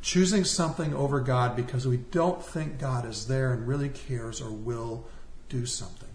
Choosing 0.00 0.44
something 0.44 0.94
over 0.94 1.20
God 1.20 1.56
because 1.56 1.86
we 1.86 1.96
don't 1.96 2.44
think 2.44 2.78
God 2.78 3.04
is 3.04 3.26
there 3.26 3.52
and 3.52 3.66
really 3.66 3.88
cares 3.88 4.40
or 4.40 4.50
will 4.50 5.06
do 5.48 5.66
something. 5.66 6.08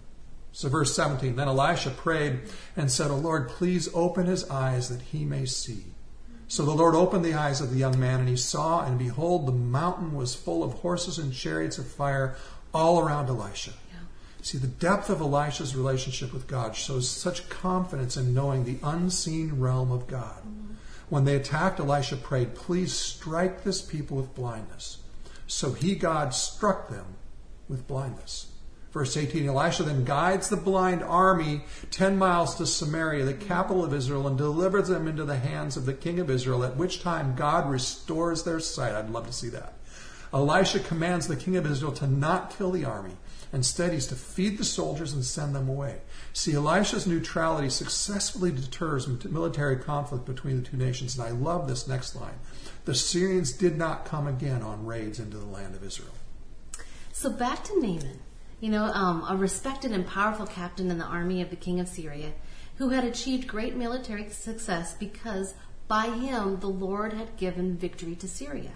So, 0.52 0.69
verse 0.69 0.96
17 0.96 1.36
Then 1.36 1.48
Elisha 1.48 1.89
prayed 1.89 2.41
and 2.78 2.91
said, 2.91 3.12
O 3.12 3.15
Lord, 3.15 3.50
please 3.50 3.89
open 3.93 4.26
his 4.26 4.50
eyes 4.50 4.89
that 4.89 5.02
he 5.02 5.26
may 5.26 5.46
see. 5.46 5.86
So 6.48 6.63
the 6.63 6.72
Lord 6.72 6.93
opened 6.93 7.26
the 7.26 7.34
eyes 7.34 7.62
of 7.62 7.72
the 7.72 7.80
young 7.80 8.00
man, 8.00 8.19
and 8.19 8.30
he 8.30 8.36
saw, 8.36 8.86
and 8.86 9.00
behold, 9.00 9.48
the 9.48 9.52
mountain 9.52 10.13
was 10.13 10.36
full 10.36 10.63
of 10.63 10.74
horses 10.74 11.17
and 11.17 11.34
chariots 11.34 11.80
of 11.80 11.88
fire 11.88 12.36
all 12.74 13.00
around 13.00 13.28
Elisha. 13.28 13.72
See, 14.43 14.58
the 14.58 14.67
depth 14.67 15.10
of 15.10 15.22
Elisha's 15.22 15.74
relationship 15.74 16.34
with 16.34 16.48
God 16.48 16.76
shows 16.76 17.10
such 17.10 17.48
confidence 17.48 18.17
in 18.17 18.34
knowing 18.34 18.65
the 18.65 18.78
unseen 18.84 19.58
realm 19.58 19.89
of 19.89 20.06
God. 20.06 20.41
Mm-hmm. 20.41 20.62
When 21.10 21.26
they 21.26 21.36
attacked, 21.36 21.80
Elisha 21.80 22.18
prayed, 22.18 22.56
Please 22.56 22.94
strike 22.94 23.63
this 23.63 23.82
people 23.82 24.18
with 24.18 24.34
blindness. 24.36 25.00
So 25.48 25.74
he, 25.74 25.96
God, 25.96 26.34
struck 26.34 26.89
them 26.89 27.06
with 27.68 27.88
blindness. 27.88 28.48
Verse 28.94 29.18
18 29.18 29.50
Elisha 29.50 29.84
then 29.84 30.06
guides 30.06 30.50
the 30.50 30.56
blind 30.56 31.02
army 31.02 31.63
10 31.89 32.16
miles 32.16 32.56
to 32.56 32.68
Samaria, 32.68 33.26
the 33.26 33.34
capital 33.34 33.84
of 33.84 33.94
Israel, 33.94 34.28
and 34.28 34.38
delivers 34.38 34.88
them 34.88 35.08
into 35.08 35.26
the 35.26 35.38
hands 35.38 35.76
of 35.76 35.88
the 35.88 35.96
king 35.96 36.20
of 36.20 36.30
Israel, 36.30 36.63
at 36.63 36.78
which 36.78 37.02
time 37.02 37.36
God 37.36 37.68
restores 37.70 38.44
their 38.44 38.60
sight. 38.60 38.94
I'd 38.94 39.10
love 39.10 39.26
to 39.26 39.34
see 39.34 39.50
that. 39.50 39.74
Elisha 40.32 40.80
commands 40.80 41.28
the 41.28 41.36
king 41.36 41.56
of 41.56 41.66
Israel 41.66 41.92
to 41.94 42.08
not 42.08 42.56
kill 42.56 42.70
the 42.70 42.86
army 42.86 43.13
Instead, 43.54 43.94
he's 43.94 44.08
to 44.08 44.16
feed 44.16 44.58
the 44.58 44.66
soldiers 44.66 45.13
and 45.13 45.24
send 45.24 45.54
them 45.54 45.70
away. 45.70 46.02
See, 46.34 46.56
Elisha's 46.56 47.06
neutrality 47.06 47.70
successfully 47.70 48.52
deters 48.52 49.08
military 49.26 49.78
conflict 49.78 50.26
between 50.26 50.62
the 50.62 50.68
two 50.68 50.76
nations. 50.76 51.16
And 51.16 51.28
I 51.28 51.30
love 51.30 51.68
this 51.68 51.88
next 51.88 52.16
line. 52.16 52.34
The 52.86 52.96
Syrians 52.96 53.52
did 53.52 53.78
not 53.78 54.06
come 54.06 54.26
again 54.26 54.63
on 54.63 54.88
raids 54.88 55.20
into 55.20 55.38
the 55.38 55.46
land 55.46 55.76
of 55.76 55.84
Israel. 55.84 56.13
So 57.12 57.30
back 57.30 57.63
to 57.66 57.80
Naaman, 57.80 58.20
you 58.60 58.70
know, 58.70 58.86
um, 58.86 59.24
a 59.30 59.38
respected 59.38 59.92
and 59.92 60.08
powerful 60.08 60.48
captain 60.48 60.89
in 60.89 60.98
the 60.98 61.06
army 61.06 61.39
of 61.39 61.52
the 61.52 61.56
king 61.56 61.80
of 61.80 61.88
Syria, 61.88 62.32
who 62.78 62.89
had 62.89 63.04
achieved 63.04 63.48
great 63.48 63.76
military 63.76 64.28
success 64.30 64.96
because 64.96 65.54
by 65.88 66.08
him 66.08 66.60
the 66.60 66.70
Lord 66.70 67.13
had 67.13 67.38
given 67.38 67.78
victory 67.78 68.16
to 68.16 68.28
Syria. 68.28 68.72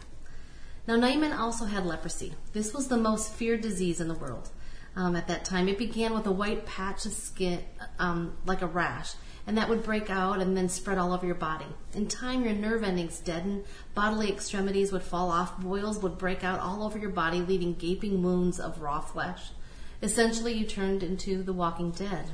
Now, 0.88 0.98
Naaman 0.98 1.34
also 1.34 1.66
had 1.66 1.86
leprosy. 1.86 2.36
This 2.54 2.76
was 2.76 2.88
the 2.88 2.96
most 2.96 3.34
feared 3.34 3.62
disease 3.62 4.00
in 4.00 4.08
the 4.08 4.14
world 4.14 4.52
um, 4.98 5.16
at 5.16 5.28
that 5.28 5.46
time. 5.46 5.70
It 5.70 5.78
began 5.78 6.14
with 6.14 6.26
a 6.26 6.32
white 6.32 6.66
patch 6.66 7.06
of 7.06 7.14
skin, 7.14 7.64
um, 8.00 8.36
like 8.46 8.64
a 8.64 8.68
rash, 8.68 9.14
and 9.46 9.58
that 9.58 9.70
would 9.70 9.84
break 9.84 10.10
out 10.10 10.42
and 10.42 10.58
then 10.58 10.68
spread 10.68 10.98
all 10.98 11.14
over 11.14 11.26
your 11.26 11.36
body. 11.36 11.68
In 11.94 12.08
time, 12.08 12.44
your 12.44 12.54
nerve 12.54 12.84
endings 12.84 13.20
deaden, 13.20 13.64
bodily 13.94 14.30
extremities 14.30 14.92
would 14.92 15.04
fall 15.04 15.30
off, 15.30 15.62
boils 15.62 16.00
would 16.00 16.18
break 16.18 16.44
out 16.44 16.60
all 16.60 16.84
over 16.84 16.98
your 16.98 17.12
body, 17.12 17.40
leaving 17.42 17.76
gaping 17.76 18.24
wounds 18.24 18.60
of 18.60 18.82
raw 18.82 19.00
flesh. 19.00 19.52
Essentially, 20.02 20.54
you 20.54 20.66
turned 20.66 21.04
into 21.04 21.44
the 21.44 21.54
walking 21.54 21.92
dead. 21.92 22.26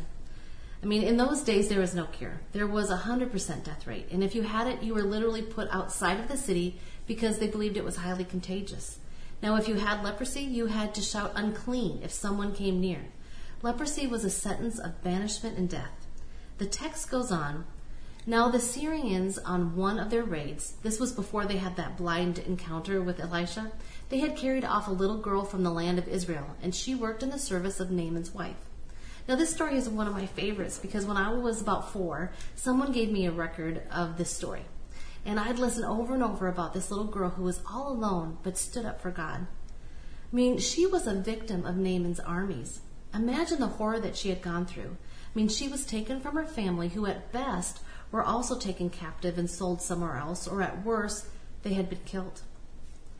I 0.82 0.86
mean, 0.86 1.04
in 1.04 1.18
those 1.18 1.42
days, 1.42 1.68
there 1.68 1.80
was 1.80 1.94
no 1.94 2.06
cure. 2.06 2.42
There 2.54 2.68
was 2.68 2.90
a 2.90 2.98
100% 2.98 3.64
death 3.64 3.88
rate. 3.88 4.08
And 4.12 4.24
if 4.24 4.36
you 4.36 4.42
had 4.42 4.68
it, 4.68 4.82
you 4.82 4.94
were 4.94 5.04
literally 5.04 5.42
put 5.42 5.70
outside 5.70 6.20
of 6.20 6.28
the 6.30 6.38
city 6.38 6.80
because 7.08 7.40
they 7.40 7.48
believed 7.48 7.78
it 7.78 7.86
was 7.86 7.98
highly 7.98 8.26
contagious. 8.26 9.00
Now, 9.44 9.58
if 9.58 9.68
you 9.68 9.76
had 9.76 10.06
leprosy, 10.06 10.40
you 10.40 10.68
had 10.68 10.96
to 10.96 11.02
shout 11.02 11.34
unclean 11.36 12.00
if 12.02 12.14
someone 12.14 12.56
came 12.56 12.80
near. 12.80 13.08
Leprosy 13.62 14.08
was 14.08 14.24
a 14.24 14.30
sentence 14.30 14.80
of 14.80 15.04
banishment 15.04 15.58
and 15.58 15.68
death. 15.68 16.08
The 16.60 16.66
text 16.66 17.12
goes 17.12 17.30
on. 17.30 17.66
Now, 18.26 18.48
the 18.48 18.62
Syrians, 18.62 19.38
on 19.38 19.76
one 19.76 20.00
of 20.00 20.12
their 20.12 20.24
raids, 20.24 20.76
this 20.82 20.98
was 20.98 21.12
before 21.12 21.46
they 21.46 21.58
had 21.58 21.76
that 21.76 21.98
blind 21.98 22.40
encounter 22.40 23.02
with 23.02 23.20
Elisha, 23.20 23.74
they 24.08 24.20
had 24.20 24.38
carried 24.38 24.64
off 24.64 24.88
a 24.88 24.92
little 24.92 25.18
girl 25.18 25.44
from 25.44 25.64
the 25.64 25.72
land 25.72 26.00
of 26.00 26.08
Israel, 26.08 26.56
and 26.62 26.74
she 26.74 26.96
worked 26.96 27.22
in 27.22 27.30
the 27.30 27.38
service 27.38 27.82
of 27.82 27.92
Naaman's 27.92 28.34
wife. 28.34 28.56
Now, 29.28 29.36
this 29.36 29.54
story 29.54 29.76
is 29.76 29.90
one 29.90 30.08
of 30.08 30.14
my 30.14 30.26
favorites 30.26 30.80
because 30.82 31.06
when 31.06 31.18
I 31.18 31.34
was 31.34 31.60
about 31.62 31.92
four, 31.92 32.32
someone 32.56 32.94
gave 32.94 33.12
me 33.12 33.26
a 33.26 33.32
record 33.32 33.82
of 33.92 34.18
this 34.18 34.30
story. 34.30 34.64
And 35.26 35.40
I'd 35.40 35.60
listen 35.60 35.84
over 35.84 36.14
and 36.14 36.24
over 36.24 36.48
about 36.48 36.74
this 36.74 36.90
little 36.90 37.06
girl 37.06 37.30
who 37.30 37.44
was 37.44 37.62
all 37.70 37.92
alone 37.92 38.38
but 38.44 38.58
stood 38.58 38.86
up 38.86 39.02
for 39.02 39.12
God. 39.12 39.48
I 40.32 40.36
mean, 40.36 40.58
she 40.58 40.86
was 40.86 41.08
a 41.08 41.14
victim 41.14 41.66
of 41.66 41.78
Naaman's 41.78 42.20
armies. 42.20 42.82
Imagine 43.14 43.60
the 43.60 43.68
horror 43.68 44.00
that 44.00 44.18
she 44.18 44.30
had 44.30 44.42
gone 44.42 44.66
through. 44.66 44.98
I 45.34 45.38
mean, 45.38 45.48
she 45.48 45.68
was 45.68 45.86
taken 45.86 46.20
from 46.20 46.36
her 46.36 46.46
family, 46.46 46.90
who 46.90 47.06
at 47.06 47.32
best 47.32 47.80
were 48.12 48.24
also 48.24 48.58
taken 48.58 48.90
captive 48.90 49.38
and 49.38 49.50
sold 49.50 49.82
somewhere 49.82 50.18
else, 50.18 50.48
or 50.48 50.62
at 50.62 50.84
worst, 50.84 51.26
they 51.64 51.74
had 51.74 51.90
been 51.90 52.00
killed. 52.06 52.42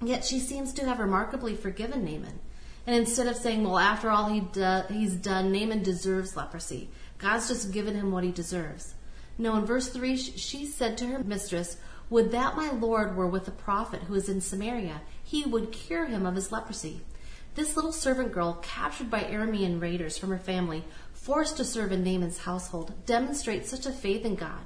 Yet 0.02 0.26
she 0.26 0.40
seems 0.40 0.74
to 0.74 0.86
have 0.86 1.00
remarkably 1.00 1.56
forgiven 1.56 2.04
Naaman. 2.04 2.40
And 2.86 2.96
instead 2.96 3.28
of 3.28 3.38
saying, 3.38 3.64
well, 3.64 3.80
after 3.80 4.10
all 4.10 4.30
he 4.30 4.42
do- 4.42 4.84
he's 4.90 5.16
done, 5.16 5.52
Naaman 5.52 5.84
deserves 5.84 6.36
leprosy, 6.36 6.90
God's 7.18 7.48
just 7.48 7.72
given 7.72 7.96
him 7.96 8.12
what 8.12 8.24
he 8.24 8.32
deserves. 8.32 8.96
No, 9.38 9.56
in 9.56 9.66
verse 9.66 9.90
3, 9.90 10.18
she 10.18 10.66
said 10.66 10.98
to 10.98 11.08
her 11.08 11.24
mistress, 11.24 11.78
Would 12.10 12.32
that 12.32 12.56
my 12.56 12.70
Lord 12.72 13.16
were 13.16 13.28
with 13.28 13.46
the 13.46 13.52
prophet 13.52 14.04
who 14.04 14.14
is 14.14 14.30
in 14.30 14.42
Samaria, 14.42 15.02
he 15.24 15.44
would 15.44 15.72
cure 15.72 16.06
him 16.06 16.26
of 16.26 16.36
his 16.36 16.52
leprosy. 16.52 17.02
This 17.56 17.76
little 17.76 17.92
servant 17.92 18.32
girl, 18.32 18.60
captured 18.62 19.10
by 19.10 19.24
Aramean 19.24 19.82
raiders 19.82 20.18
from 20.18 20.30
her 20.30 20.40
family, 20.40 20.84
forced 21.14 21.58
to 21.58 21.66
serve 21.66 21.92
in 21.92 22.04
Naaman's 22.04 22.40
household, 22.40 22.94
demonstrates 23.06 23.70
such 23.70 23.86
a 23.86 23.92
faith 23.92 24.26
in 24.26 24.36
God. 24.36 24.62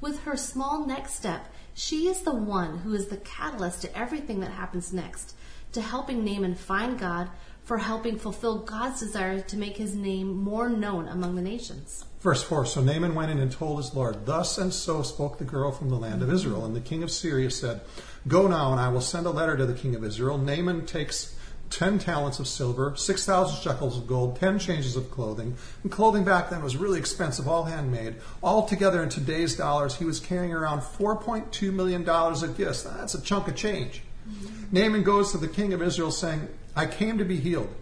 With 0.00 0.20
her 0.20 0.36
small 0.36 0.86
next 0.86 1.14
step, 1.14 1.52
she 1.74 2.08
is 2.08 2.22
the 2.22 2.34
one 2.34 2.78
who 2.78 2.94
is 2.94 3.08
the 3.08 3.16
catalyst 3.18 3.82
to 3.82 3.98
everything 3.98 4.40
that 4.40 4.52
happens 4.52 4.92
next, 4.92 5.34
to 5.72 5.80
helping 5.80 6.24
Naaman 6.24 6.54
find 6.54 6.98
God, 6.98 7.28
for 7.68 7.76
helping 7.76 8.18
fulfill 8.18 8.60
God's 8.60 9.00
desire 9.00 9.42
to 9.42 9.56
make 9.58 9.76
his 9.76 9.94
name 9.94 10.34
more 10.34 10.70
known 10.70 11.06
among 11.06 11.36
the 11.36 11.42
nations. 11.42 12.06
Verse 12.20 12.42
4 12.42 12.64
So 12.64 12.80
Naaman 12.80 13.14
went 13.14 13.30
in 13.30 13.38
and 13.38 13.52
told 13.52 13.76
his 13.76 13.94
Lord, 13.94 14.24
Thus 14.24 14.56
and 14.56 14.72
so 14.72 15.02
spoke 15.02 15.36
the 15.36 15.44
girl 15.44 15.70
from 15.70 15.90
the 15.90 15.98
land 15.98 16.22
of 16.22 16.32
Israel. 16.32 16.64
And 16.64 16.74
the 16.74 16.80
king 16.80 17.02
of 17.02 17.10
Syria 17.10 17.50
said, 17.50 17.82
Go 18.26 18.48
now, 18.48 18.72
and 18.72 18.80
I 18.80 18.88
will 18.88 19.02
send 19.02 19.26
a 19.26 19.30
letter 19.30 19.54
to 19.54 19.66
the 19.66 19.74
king 19.74 19.94
of 19.94 20.02
Israel. 20.02 20.38
Naaman 20.38 20.86
takes 20.86 21.36
ten 21.68 21.98
talents 21.98 22.38
of 22.38 22.48
silver, 22.48 22.94
six 22.96 23.26
thousand 23.26 23.60
shekels 23.60 23.98
of 23.98 24.06
gold, 24.06 24.40
ten 24.40 24.58
changes 24.58 24.96
of 24.96 25.10
clothing. 25.10 25.54
And 25.82 25.92
clothing 25.92 26.24
back 26.24 26.48
then 26.48 26.62
was 26.62 26.74
really 26.74 26.98
expensive, 26.98 27.46
all 27.46 27.64
handmade. 27.64 28.14
Altogether, 28.42 29.02
in 29.02 29.10
today's 29.10 29.54
dollars, 29.56 29.94
he 29.96 30.06
was 30.06 30.20
carrying 30.20 30.54
around 30.54 30.80
$4.2 30.80 31.70
million 31.70 32.08
of 32.08 32.56
gifts. 32.56 32.84
That's 32.84 33.12
a 33.12 33.20
chunk 33.20 33.46
of 33.46 33.56
change. 33.56 34.00
Mm-hmm. 34.26 34.74
Naaman 34.74 35.02
goes 35.02 35.32
to 35.32 35.38
the 35.38 35.48
king 35.48 35.74
of 35.74 35.82
Israel 35.82 36.10
saying, 36.10 36.48
I 36.78 36.86
came 36.86 37.18
to 37.18 37.24
be 37.24 37.40
healed. 37.40 37.74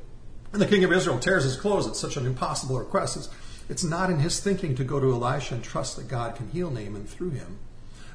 And 0.55 0.63
the 0.63 0.67
king 0.67 0.83
of 0.83 0.91
Israel 0.91 1.19
tears 1.19 1.45
his 1.45 1.57
clothes. 1.57 1.87
at 1.87 1.97
such 1.97 2.17
an 2.17 2.25
impossible 2.25 2.79
request. 2.79 3.19
It's, 3.19 3.29
it's 3.69 3.85
not 3.85 4.09
in 4.09 4.21
his 4.21 4.41
thinking 4.41 4.75
to 4.77 4.85
go 4.85 4.99
to 4.99 5.13
Elisha 5.13 5.57
and 5.57 5.63
trust 5.63 5.97
that 5.97 6.09
God 6.09 6.35
can 6.35 6.49
heal 6.49 6.71
Naaman 6.71 7.05
through 7.05 7.31
him. 7.31 7.59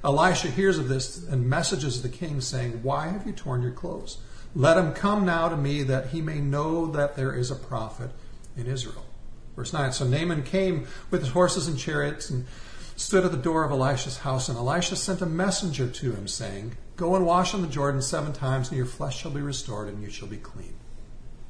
Elisha 0.03 0.47
hears 0.47 0.79
of 0.79 0.89
this 0.89 1.23
and 1.27 1.47
messages 1.47 2.01
the 2.01 2.09
king, 2.09 2.41
saying, 2.41 2.81
Why 2.81 3.09
have 3.09 3.27
you 3.27 3.31
torn 3.31 3.61
your 3.61 3.73
clothes? 3.73 4.17
Let 4.55 4.75
him 4.75 4.93
come 4.93 5.23
now 5.23 5.49
to 5.49 5.55
me 5.55 5.83
that 5.83 6.07
he 6.07 6.19
may 6.19 6.39
know 6.39 6.87
that 6.87 7.15
there 7.15 7.35
is 7.35 7.51
a 7.51 7.55
prophet 7.55 8.09
in 8.57 8.65
Israel. 8.65 9.05
Verse 9.55 9.73
9 9.73 9.91
So 9.91 10.07
Naaman 10.07 10.41
came 10.41 10.87
with 11.11 11.21
his 11.21 11.29
horses 11.29 11.67
and 11.67 11.77
chariots 11.77 12.31
and 12.31 12.47
stood 13.01 13.25
at 13.25 13.31
the 13.31 13.37
door 13.37 13.63
of 13.63 13.71
Elisha's 13.71 14.19
house. 14.19 14.47
And 14.47 14.57
Elisha 14.57 14.95
sent 14.95 15.21
a 15.21 15.25
messenger 15.25 15.87
to 15.87 16.11
him, 16.11 16.27
saying, 16.27 16.77
Go 16.95 17.15
and 17.15 17.25
wash 17.25 17.53
in 17.53 17.61
the 17.61 17.67
Jordan 17.67 18.01
seven 18.01 18.31
times, 18.31 18.69
and 18.69 18.77
your 18.77 18.85
flesh 18.85 19.19
shall 19.19 19.31
be 19.31 19.41
restored, 19.41 19.87
and 19.87 20.01
you 20.01 20.09
shall 20.09 20.27
be 20.27 20.37
clean. 20.37 20.75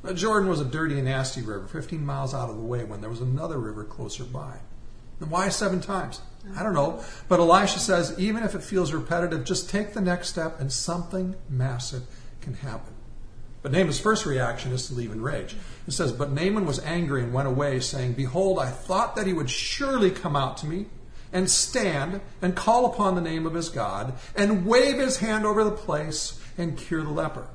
The 0.01 0.13
Jordan 0.13 0.49
was 0.49 0.61
a 0.61 0.65
dirty 0.65 0.95
and 0.95 1.05
nasty 1.05 1.41
river, 1.41 1.67
15 1.67 2.05
miles 2.05 2.33
out 2.33 2.49
of 2.49 2.55
the 2.55 2.63
way, 2.63 2.85
when 2.85 3.01
there 3.01 3.09
was 3.09 3.19
another 3.21 3.59
river 3.59 3.83
closer 3.83 4.23
by. 4.23 4.59
Why 5.19 5.49
seven 5.49 5.81
times? 5.81 6.21
I 6.55 6.63
don't 6.63 6.73
know. 6.73 7.03
But 7.27 7.39
Elisha 7.39 7.77
says, 7.77 8.17
even 8.17 8.43
if 8.43 8.55
it 8.55 8.63
feels 8.63 8.91
repetitive, 8.91 9.43
just 9.43 9.69
take 9.69 9.93
the 9.93 10.01
next 10.01 10.29
step, 10.29 10.59
and 10.59 10.71
something 10.71 11.35
massive 11.49 12.03
can 12.39 12.55
happen. 12.55 12.93
But 13.61 13.73
Naaman's 13.73 13.99
first 13.99 14.25
reaction 14.25 14.71
is 14.71 14.87
to 14.87 14.95
leave 14.95 15.11
in 15.11 15.21
rage. 15.21 15.55
It 15.85 15.91
says, 15.91 16.13
But 16.13 16.31
Naaman 16.31 16.65
was 16.65 16.79
angry 16.79 17.21
and 17.21 17.33
went 17.33 17.47
away, 17.47 17.81
saying, 17.81 18.13
Behold, 18.13 18.57
I 18.57 18.71
thought 18.71 19.15
that 19.17 19.27
he 19.27 19.33
would 19.33 19.49
surely 19.49 20.09
come 20.09 20.35
out 20.35 20.57
to 20.57 20.65
me 20.65 20.87
and 21.33 21.49
stand 21.49 22.21
and 22.41 22.55
call 22.55 22.85
upon 22.85 23.15
the 23.15 23.21
name 23.21 23.45
of 23.45 23.53
his 23.53 23.69
God 23.69 24.13
and 24.35 24.65
wave 24.65 24.97
his 24.97 25.17
hand 25.17 25.45
over 25.45 25.63
the 25.63 25.71
place 25.71 26.39
and 26.57 26.77
cure 26.77 27.03
the 27.03 27.09
leper. 27.09 27.47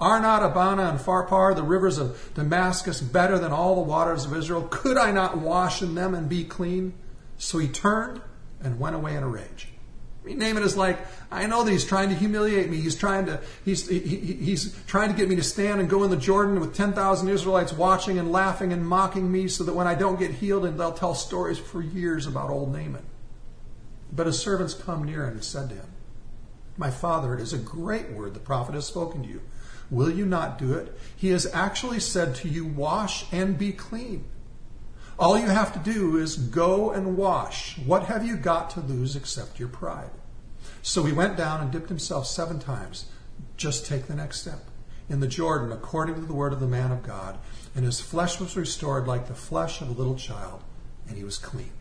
Are 0.00 0.20
not 0.20 0.42
Abana 0.42 0.84
and 0.84 0.98
Pharpar, 0.98 1.54
the 1.54 1.62
rivers 1.62 1.98
of 1.98 2.32
Damascus, 2.34 3.02
better 3.02 3.38
than 3.38 3.52
all 3.52 3.74
the 3.74 3.82
waters 3.82 4.24
of 4.24 4.34
Israel? 4.34 4.66
Could 4.70 4.96
I 4.96 5.10
not 5.10 5.38
wash 5.38 5.82
in 5.82 5.94
them 5.94 6.14
and 6.14 6.26
be 6.26 6.44
clean? 6.44 6.94
So 7.36 7.58
he 7.58 7.68
turned 7.68 8.22
and 8.62 8.80
went 8.80 8.96
away 8.96 9.14
in 9.14 9.22
a 9.22 9.28
rage. 9.28 9.68
I 10.22 10.26
mean, 10.26 10.38
Naaman 10.38 10.62
is 10.62 10.76
like, 10.76 10.98
I 11.30 11.46
know 11.46 11.64
that 11.64 11.70
he's 11.70 11.84
trying 11.84 12.10
to 12.10 12.14
humiliate 12.14 12.70
me. 12.70 12.78
He's 12.78 12.94
trying 12.94 13.26
to, 13.26 13.40
he's, 13.64 13.88
he, 13.88 13.98
he's 13.98 14.74
trying 14.86 15.10
to 15.10 15.14
get 15.16 15.28
me 15.28 15.36
to 15.36 15.42
stand 15.42 15.80
and 15.80 15.88
go 15.88 16.04
in 16.04 16.10
the 16.10 16.16
Jordan 16.16 16.60
with 16.60 16.74
10,000 16.74 17.28
Israelites 17.28 17.72
watching 17.72 18.18
and 18.18 18.30
laughing 18.30 18.72
and 18.72 18.86
mocking 18.86 19.30
me 19.30 19.48
so 19.48 19.64
that 19.64 19.74
when 19.74 19.86
I 19.86 19.94
don't 19.94 20.18
get 20.18 20.30
healed, 20.30 20.66
and 20.66 20.78
they'll 20.78 20.92
tell 20.92 21.14
stories 21.14 21.58
for 21.58 21.82
years 21.82 22.26
about 22.26 22.50
old 22.50 22.72
Naaman. 22.72 23.04
But 24.12 24.26
his 24.26 24.38
servants 24.38 24.74
come 24.74 25.04
near 25.04 25.24
and 25.24 25.42
said 25.42 25.68
to 25.68 25.76
him, 25.76 25.86
My 26.76 26.90
father, 26.90 27.34
it 27.34 27.40
is 27.40 27.52
a 27.52 27.58
great 27.58 28.10
word 28.10 28.34
the 28.34 28.40
prophet 28.40 28.74
has 28.74 28.86
spoken 28.86 29.22
to 29.22 29.28
you. 29.28 29.40
Will 29.90 30.10
you 30.10 30.26
not 30.26 30.58
do 30.58 30.74
it? 30.74 30.96
He 31.16 31.28
has 31.30 31.46
actually 31.52 32.00
said 32.00 32.34
to 32.36 32.48
you, 32.48 32.64
Wash 32.64 33.26
and 33.32 33.58
be 33.58 33.72
clean. 33.72 34.24
All 35.18 35.38
you 35.38 35.48
have 35.48 35.72
to 35.74 35.92
do 35.92 36.16
is 36.16 36.36
go 36.36 36.90
and 36.90 37.16
wash. 37.16 37.78
What 37.78 38.04
have 38.04 38.24
you 38.24 38.36
got 38.36 38.70
to 38.70 38.80
lose 38.80 39.16
except 39.16 39.58
your 39.60 39.68
pride? 39.68 40.10
So 40.82 41.04
he 41.04 41.12
went 41.12 41.36
down 41.36 41.60
and 41.60 41.70
dipped 41.70 41.88
himself 41.88 42.26
seven 42.26 42.58
times. 42.58 43.06
Just 43.56 43.84
take 43.84 44.06
the 44.06 44.14
next 44.14 44.40
step. 44.40 44.64
In 45.08 45.20
the 45.20 45.26
Jordan, 45.26 45.72
according 45.72 46.14
to 46.14 46.20
the 46.22 46.32
word 46.32 46.52
of 46.52 46.60
the 46.60 46.66
man 46.66 46.92
of 46.92 47.02
God, 47.02 47.38
and 47.74 47.84
his 47.84 48.00
flesh 48.00 48.40
was 48.40 48.56
restored 48.56 49.06
like 49.06 49.26
the 49.26 49.34
flesh 49.34 49.80
of 49.80 49.88
a 49.88 49.92
little 49.92 50.14
child, 50.14 50.62
and 51.08 51.18
he 51.18 51.24
was 51.24 51.36
clean. 51.36 51.72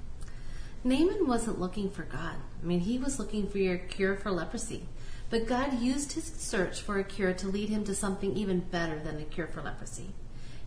Naaman 0.84 1.28
wasn't 1.28 1.60
looking 1.60 1.90
for 1.90 2.04
God. 2.04 2.36
I 2.62 2.66
mean, 2.66 2.82
he 2.82 2.98
was 2.98 3.20
looking 3.20 3.48
for 3.48 3.58
your 3.58 3.78
cure 3.78 4.16
for 4.16 4.32
leprosy. 4.32 4.88
But 5.30 5.46
God 5.46 5.80
used 5.80 6.14
his 6.14 6.26
search 6.26 6.82
for 6.82 6.98
a 6.98 7.04
cure 7.04 7.34
to 7.34 7.48
lead 7.48 7.70
him 7.70 7.84
to 7.84 7.94
something 7.94 8.36
even 8.36 8.62
better 8.62 9.00
than 9.00 9.20
a 9.20 9.26
cure 9.26 9.48
for 9.48 9.62
leprosy. 9.62 10.12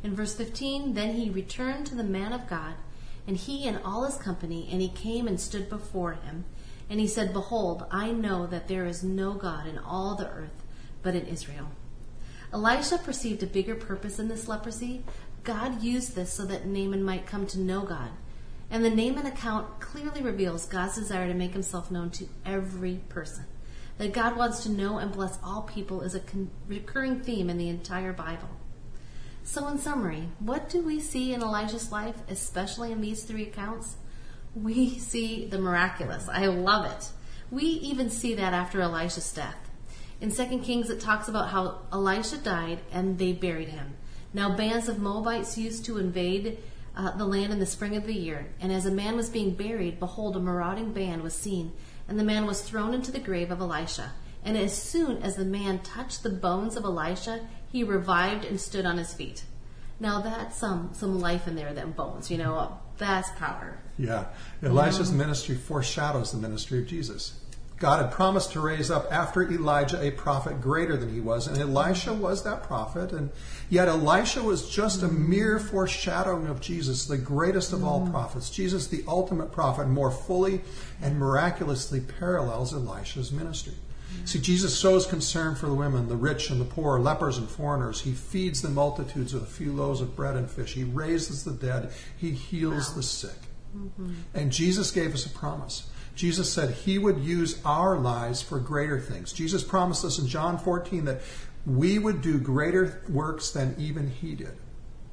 In 0.03 0.15
verse 0.15 0.35
15, 0.35 0.95
then 0.95 1.15
he 1.15 1.31
returned 1.31 1.87
to 1.87 1.95
the 1.95 2.05
man 2.05 2.33
of 2.33 2.49
God, 2.49 2.75
and 3.27 3.37
he 3.37 3.67
and 3.67 3.81
all 3.85 4.05
his 4.05 4.17
company, 4.17 4.69
and 4.71 4.81
he 4.81 4.89
came 4.89 5.27
and 5.27 5.41
stood 5.41 5.69
before 5.69 6.13
him. 6.13 6.45
And 6.91 7.01
he 7.01 7.07
said, 7.07 7.33
Behold, 7.33 7.87
I 7.91 8.13
know 8.13 8.47
that 8.47 8.69
there 8.69 8.85
is 8.85 9.03
no 9.03 9.33
God 9.33 9.67
in 9.67 9.79
all 9.79 10.15
the 10.15 10.29
earth 10.29 10.63
but 11.03 11.15
in 11.15 11.27
Israel. 11.27 11.69
Elisha 12.53 12.99
perceived 12.99 13.43
a 13.43 13.47
bigger 13.47 13.75
purpose 13.75 14.19
in 14.19 14.29
this 14.29 14.47
leprosy. 14.47 15.03
God 15.43 15.83
used 15.83 16.15
this 16.15 16.33
so 16.33 16.45
that 16.47 16.67
Naaman 16.67 17.03
might 17.03 17.27
come 17.27 17.47
to 17.49 17.59
know 17.59 17.83
God. 17.83 18.11
And 18.73 18.83
the 18.83 18.89
Naaman 18.89 19.27
account 19.27 19.81
clearly 19.81 20.23
reveals 20.23 20.65
God's 20.65 20.95
desire 20.95 21.29
to 21.29 21.35
make 21.35 21.53
himself 21.53 21.91
known 21.91 22.09
to 22.13 22.27
every 22.47 23.03
person. 23.11 23.45
That 23.99 24.15
God 24.15 24.35
wants 24.35 24.63
to 24.63 24.71
know 24.71 24.97
and 24.97 25.13
bless 25.13 25.39
all 25.45 25.63
people 25.63 26.01
is 26.01 26.15
a 26.15 26.21
con- 26.21 26.51
recurring 26.67 27.21
theme 27.21 27.51
in 27.51 27.59
the 27.59 27.69
entire 27.69 28.15
Bible. 28.15 28.49
So, 29.45 29.69
in 29.69 29.77
summary, 29.77 30.31
what 30.39 30.71
do 30.71 30.81
we 30.81 31.01
see 31.01 31.35
in 31.35 31.43
Elijah's 31.43 31.93
life, 31.93 32.17
especially 32.31 32.93
in 32.93 33.03
these 33.03 33.25
three 33.25 33.43
accounts? 33.43 33.97
We 34.55 34.99
see 34.99 35.47
the 35.47 35.59
miraculous. 35.59 36.27
I 36.31 36.47
love 36.47 36.87
it. 36.87 37.11
We 37.51 37.65
even 37.65 38.09
see 38.09 38.35
that 38.37 38.55
after 38.55 38.81
Elisha's 38.81 39.31
death. 39.35 39.71
In 40.19 40.31
2 40.31 40.61
Kings, 40.61 40.89
it 40.89 40.99
talks 40.99 41.29
about 41.29 41.51
how 41.51 41.81
Elisha 41.93 42.39
died 42.39 42.79
and 42.91 43.19
they 43.19 43.35
buried 43.35 43.69
him. 43.69 43.97
Now, 44.33 44.57
bands 44.57 44.89
of 44.89 44.99
Moabites 44.99 45.59
used 45.59 45.85
to 45.85 45.99
invade 45.99 46.59
uh, 46.97 47.17
the 47.17 47.25
land 47.25 47.53
in 47.53 47.59
the 47.59 47.67
spring 47.67 47.97
of 47.97 48.07
the 48.07 48.15
year. 48.15 48.47
And 48.61 48.73
as 48.73 48.87
a 48.87 48.91
man 48.91 49.17
was 49.17 49.31
being 49.31 49.55
buried, 49.55 49.99
behold, 49.99 50.37
a 50.37 50.41
marauding 50.41 50.93
band 50.93 51.23
was 51.23 51.35
seen, 51.35 51.73
and 52.09 52.19
the 52.19 52.25
man 52.25 52.47
was 52.47 52.63
thrown 52.63 52.95
into 52.95 53.13
the 53.13 53.19
grave 53.19 53.51
of 53.51 53.61
Elisha. 53.61 54.13
And 54.45 54.57
as 54.57 54.77
soon 54.77 55.23
as 55.23 55.37
the 55.37 55.45
man 55.45 55.81
touched 55.81 56.23
the 56.23 56.31
bones 56.31 56.77
of 56.77 56.85
Elisha, 56.85 57.47
he 57.71 57.85
revived 57.85 58.45
and 58.45 58.61
stood 58.61 58.85
on 58.85 58.99
his 58.99 59.15
feet. 59.15 59.45
Now 60.01 60.21
that's 60.21 60.57
some 60.57 60.91
some 60.95 61.21
life 61.21 61.47
in 61.47 61.55
there, 61.55 61.73
them 61.73 61.93
bones, 61.93 62.31
you 62.31 62.39
know, 62.39 62.77
that's 62.99 63.31
power. 63.39 63.79
Yeah. 63.99 64.27
Elisha's 64.63 65.13
ministry 65.13 65.55
foreshadows 65.55 66.33
the 66.33 66.39
ministry 66.39 66.81
of 66.81 66.87
Jesus. 66.87 67.39
God 67.83 68.01
had 68.01 68.13
promised 68.13 68.53
to 68.53 68.61
raise 68.61 68.93
up 68.93 69.11
after 69.11 69.43
Elijah 69.43 70.01
a 70.01 70.13
prophet 70.13 70.61
greater 70.61 70.97
than 70.97 71.13
he 71.13 71.19
was, 71.19 71.49
and 71.49 71.59
Elisha 71.59 72.13
was 72.13 72.45
that 72.45 72.63
prophet, 72.63 73.11
and 73.11 73.31
yet 73.69 73.89
Elisha 73.89 74.41
was 74.41 74.71
just 74.71 75.03
a 75.03 75.09
mere 75.09 75.59
foreshadowing 75.59 76.47
of 76.47 76.61
Jesus, 76.61 77.07
the 77.07 77.19
greatest 77.19 77.73
of 77.73 77.83
all 77.83 78.03
mm-hmm. 78.03 78.13
prophets. 78.13 78.51
Jesus, 78.51 78.87
the 78.87 79.03
ultimate 79.09 79.51
prophet, 79.51 79.89
more 79.89 80.13
fully 80.13 80.61
and 81.03 81.19
miraculously 81.19 81.99
parallels 81.99 82.73
Elisha's 82.73 83.33
ministry. 83.33 83.75
Mm-hmm. 83.75 84.27
See, 84.27 84.39
Jesus 84.39 84.79
shows 84.79 85.05
concern 85.05 85.57
for 85.57 85.67
the 85.67 85.75
women, 85.75 86.09
the 86.09 86.15
rich 86.15 86.51
and 86.51 86.61
the 86.61 86.65
poor, 86.65 87.01
lepers 87.01 87.37
and 87.37 87.49
foreigners. 87.49 88.03
He 88.03 88.13
feeds 88.13 88.63
the 88.63 88.69
multitudes 88.69 89.35
with 89.35 89.43
a 89.43 89.47
few 89.47 89.73
loaves 89.73 90.01
of 90.01 90.15
bread 90.15 90.37
and 90.37 90.49
fish. 90.49 90.75
He 90.75 90.85
raises 90.85 91.43
the 91.43 91.51
dead. 91.51 91.91
He 92.17 92.31
heals 92.31 92.95
the 92.95 93.03
sick. 93.03 93.41
Mm-hmm. 93.77 94.13
And 94.35 94.53
Jesus 94.53 94.93
gave 94.93 95.15
us 95.15 95.27
a 95.27 95.31
promise. 95.31 95.89
Jesus 96.15 96.53
said 96.53 96.71
he 96.71 96.99
would 96.99 97.19
use 97.19 97.61
our 97.65 97.99
lives 97.99 98.43
for 98.43 98.59
greater 98.59 99.01
things. 99.01 99.33
Jesus 99.33 99.65
promised 99.65 100.05
us 100.05 100.19
in 100.19 100.27
John 100.27 100.59
14 100.59 101.05
that 101.07 101.23
we 101.65 101.99
would 101.99 102.21
do 102.21 102.39
greater 102.39 103.03
works 103.09 103.51
than 103.51 103.75
even 103.79 104.09
he 104.09 104.35
did. 104.35 104.57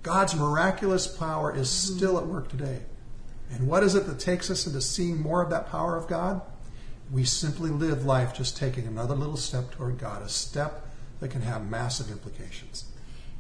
God's 0.04 0.36
miraculous 0.36 1.08
power 1.08 1.56
is 1.56 1.70
still 1.70 2.18
at 2.18 2.26
work 2.26 2.50
today. 2.50 2.82
And 3.52 3.68
what 3.68 3.84
is 3.84 3.96
it 3.96 4.08
that 4.08 4.20
takes 4.20 4.50
us 4.50 4.68
into 4.68 4.82
seeing 4.82 5.22
more 5.22 5.42
of 5.42 5.50
that 5.50 5.70
power 5.70 5.96
of 5.96 6.08
God? 6.08 6.42
We 7.12 7.24
simply 7.24 7.70
live 7.70 8.06
life 8.06 8.34
just 8.34 8.58
taking 8.58 8.86
another 8.86 9.16
little 9.16 9.38
step 9.38 9.72
toward 9.72 9.98
God, 9.98 10.22
a 10.22 10.30
step 10.30 10.88
that 11.20 11.30
can 11.30 11.42
have 11.42 11.70
massive 11.70 12.12
implications. 12.12 12.86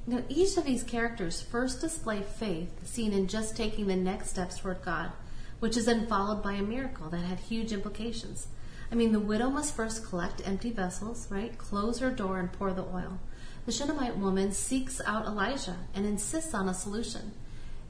Now, 0.07 0.23
each 0.27 0.57
of 0.57 0.65
these 0.65 0.83
characters 0.83 1.41
first 1.41 1.81
display 1.81 2.23
faith 2.23 2.87
seen 2.87 3.13
in 3.13 3.27
just 3.27 3.55
taking 3.55 3.87
the 3.87 3.95
next 3.95 4.31
steps 4.31 4.57
toward 4.57 4.81
God, 4.83 5.11
which 5.59 5.77
is 5.77 5.85
then 5.85 6.07
followed 6.07 6.41
by 6.41 6.53
a 6.53 6.61
miracle 6.61 7.09
that 7.09 7.25
had 7.25 7.39
huge 7.39 7.71
implications. 7.71 8.47
I 8.91 8.95
mean, 8.95 9.11
the 9.11 9.19
widow 9.19 9.49
must 9.49 9.75
first 9.75 10.05
collect 10.07 10.47
empty 10.47 10.71
vessels, 10.71 11.27
right? 11.29 11.57
Close 11.57 11.99
her 11.99 12.09
door 12.09 12.39
and 12.39 12.51
pour 12.51 12.73
the 12.73 12.83
oil. 12.83 13.19
The 13.65 13.71
Shunammite 13.71 14.17
woman 14.17 14.51
seeks 14.51 14.99
out 15.05 15.25
Elijah 15.25 15.77
and 15.93 16.05
insists 16.05 16.53
on 16.53 16.67
a 16.67 16.73
solution. 16.73 17.33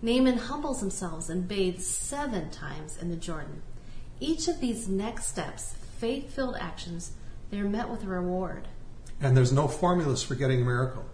Naaman 0.01 0.37
humbles 0.37 0.79
himself 0.79 1.29
and 1.29 1.47
bathes 1.47 1.85
seven 1.85 2.49
times 2.49 2.97
in 2.97 3.09
the 3.09 3.15
Jordan. 3.15 3.61
Each 4.19 4.47
of 4.47 4.59
these 4.59 4.89
next 4.89 5.27
steps, 5.27 5.75
faith 5.97 6.33
filled 6.33 6.57
actions, 6.59 7.11
they're 7.49 7.65
met 7.65 7.89
with 7.89 8.03
a 8.03 8.07
reward. 8.07 8.67
And 9.21 9.35
there's 9.35 9.51
no 9.51 9.67
formulas 9.67 10.23
for 10.23 10.35
getting 10.35 10.61
a 10.61 10.65
miracle. 10.65 11.05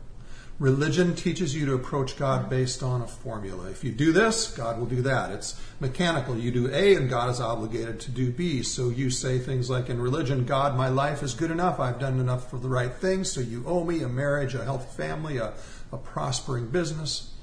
Religion 0.57 1.15
teaches 1.15 1.53
you 1.53 1.65
to 1.65 1.73
approach 1.73 2.15
God 2.15 2.49
based 2.49 2.81
on 2.81 3.01
a 3.01 3.07
formula. 3.07 3.69
If 3.69 3.83
you 3.83 3.91
do 3.91 4.13
this, 4.13 4.55
God 4.55 4.79
will 4.79 4.85
do 4.85 5.01
that. 5.01 5.31
It's 5.31 5.59
mechanical. 5.81 6.37
You 6.37 6.49
do 6.49 6.73
A 6.73 6.95
and 6.95 7.09
God 7.09 7.29
is 7.29 7.41
obligated 7.41 7.99
to 8.01 8.11
do 8.11 8.31
B. 8.31 8.63
So 8.63 8.87
you 8.89 9.09
say 9.09 9.37
things 9.37 9.69
like 9.69 9.89
in 9.89 9.99
religion, 9.99 10.45
God, 10.45 10.77
my 10.77 10.87
life 10.87 11.23
is 11.23 11.33
good 11.33 11.51
enough. 11.51 11.81
I've 11.81 11.99
done 11.99 12.21
enough 12.21 12.49
for 12.49 12.57
the 12.57 12.69
right 12.69 12.93
things. 12.93 13.29
So 13.29 13.41
you 13.41 13.65
owe 13.67 13.83
me 13.83 14.01
a 14.01 14.07
marriage, 14.07 14.55
a 14.55 14.63
healthy 14.63 14.95
family, 14.95 15.37
a, 15.37 15.51
a 15.91 15.97
prospering 15.97 16.67
business. 16.67 17.33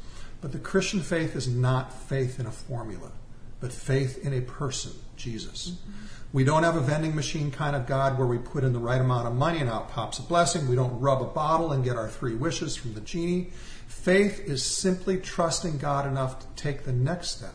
But 0.40 0.52
the 0.52 0.58
Christian 0.58 1.00
faith 1.00 1.36
is 1.36 1.46
not 1.46 1.92
faith 1.92 2.40
in 2.40 2.46
a 2.46 2.50
formula, 2.50 3.12
but 3.60 3.74
faith 3.74 4.24
in 4.24 4.32
a 4.32 4.40
person, 4.40 4.92
Jesus. 5.16 5.68
Mm-hmm. 5.70 6.21
We 6.32 6.44
don't 6.44 6.62
have 6.62 6.76
a 6.76 6.80
vending 6.80 7.14
machine 7.14 7.50
kind 7.50 7.76
of 7.76 7.86
God 7.86 8.16
where 8.16 8.26
we 8.26 8.38
put 8.38 8.64
in 8.64 8.72
the 8.72 8.78
right 8.78 9.00
amount 9.00 9.26
of 9.26 9.34
money 9.34 9.58
and 9.58 9.68
out 9.68 9.90
pops 9.90 10.18
a 10.18 10.22
blessing. 10.22 10.66
We 10.66 10.76
don't 10.76 10.98
rub 10.98 11.20
a 11.20 11.26
bottle 11.26 11.72
and 11.72 11.84
get 11.84 11.96
our 11.96 12.08
three 12.08 12.34
wishes 12.34 12.74
from 12.74 12.94
the 12.94 13.02
genie. 13.02 13.50
Faith 13.86 14.40
is 14.40 14.64
simply 14.64 15.18
trusting 15.18 15.76
God 15.76 16.06
enough 16.06 16.40
to 16.40 16.46
take 16.56 16.84
the 16.84 16.92
next 16.92 17.32
step. 17.32 17.54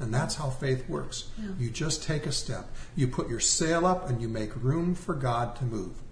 And 0.00 0.12
that's 0.12 0.34
how 0.34 0.50
faith 0.50 0.88
works. 0.88 1.30
Yeah. 1.40 1.50
You 1.58 1.70
just 1.70 2.02
take 2.02 2.26
a 2.26 2.32
step. 2.32 2.68
You 2.96 3.06
put 3.06 3.28
your 3.28 3.40
sail 3.40 3.86
up 3.86 4.10
and 4.10 4.20
you 4.20 4.28
make 4.28 4.54
room 4.56 4.96
for 4.96 5.14
God 5.14 5.54
to 5.56 5.64
move. 5.64 6.02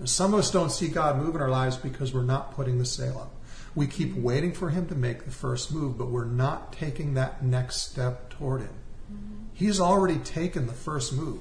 And 0.00 0.08
some 0.08 0.34
of 0.34 0.40
us 0.40 0.50
don't 0.50 0.72
see 0.72 0.88
God 0.88 1.16
move 1.16 1.36
in 1.36 1.40
our 1.40 1.48
lives 1.48 1.76
because 1.76 2.12
we're 2.12 2.24
not 2.24 2.54
putting 2.54 2.78
the 2.78 2.84
sail 2.84 3.18
up. 3.18 3.36
We 3.74 3.86
keep 3.86 4.14
waiting 4.16 4.52
for 4.52 4.70
Him 4.70 4.86
to 4.88 4.94
make 4.94 5.24
the 5.24 5.30
first 5.30 5.72
move, 5.72 5.96
but 5.96 6.10
we're 6.10 6.24
not 6.24 6.72
taking 6.72 7.14
that 7.14 7.42
next 7.42 7.82
step 7.82 8.28
toward 8.30 8.62
Him. 8.62 8.74
Mm-hmm. 9.10 9.34
He's 9.54 9.80
already 9.80 10.18
taken 10.18 10.66
the 10.66 10.72
first 10.72 11.12
move. 11.12 11.40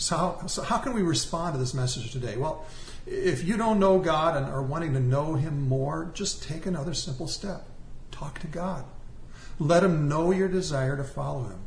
So 0.00 0.16
how, 0.16 0.46
so 0.46 0.62
how 0.62 0.78
can 0.78 0.94
we 0.94 1.02
respond 1.02 1.52
to 1.52 1.58
this 1.58 1.74
message 1.74 2.10
today? 2.10 2.38
Well, 2.38 2.64
if 3.06 3.44
you 3.44 3.58
don't 3.58 3.78
know 3.78 3.98
God 3.98 4.34
and 4.34 4.46
are 4.46 4.62
wanting 4.62 4.94
to 4.94 5.00
know 5.00 5.34
Him 5.34 5.68
more, 5.68 6.10
just 6.14 6.42
take 6.42 6.64
another 6.64 6.94
simple 6.94 7.28
step. 7.28 7.66
Talk 8.10 8.38
to 8.38 8.46
God. 8.46 8.86
Let 9.58 9.84
Him 9.84 10.08
know 10.08 10.30
your 10.30 10.48
desire 10.48 10.96
to 10.96 11.04
follow 11.04 11.44
Him. 11.44 11.60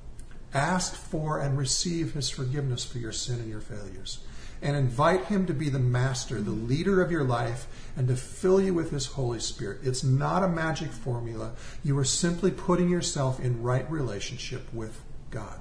Ask 0.52 0.96
for 0.96 1.40
and 1.40 1.60
receive 1.60 2.14
His 2.14 2.32
forgiveness 2.32 2.84
for 2.84 2.98
your 2.98 3.12
sin 3.12 3.40
and 3.40 3.50
your 3.50 3.62
failures. 3.62 4.24
And 4.64 4.76
invite 4.76 5.26
Him 5.26 5.46
to 5.46 5.54
be 5.54 5.70
the 5.70 5.78
master, 5.78 6.42
the 6.42 6.50
leader 6.50 7.04
of 7.04 7.12
your 7.12 7.24
life, 7.24 7.68
and 7.96 8.08
to 8.08 8.16
fill 8.16 8.60
you 8.60 8.74
with 8.74 8.90
His 8.90 9.06
Holy 9.06 9.40
Spirit. 9.40 9.82
It's 9.84 10.04
not 10.04 10.42
a 10.42 10.48
magic 10.48 10.90
formula. 10.90 11.52
You 11.84 11.96
are 12.00 12.04
simply 12.04 12.50
putting 12.50 12.90
yourself 12.90 13.40
in 13.40 13.62
right 13.62 13.90
relationship 13.92 14.74
with 14.74 15.04
God. 15.30 15.60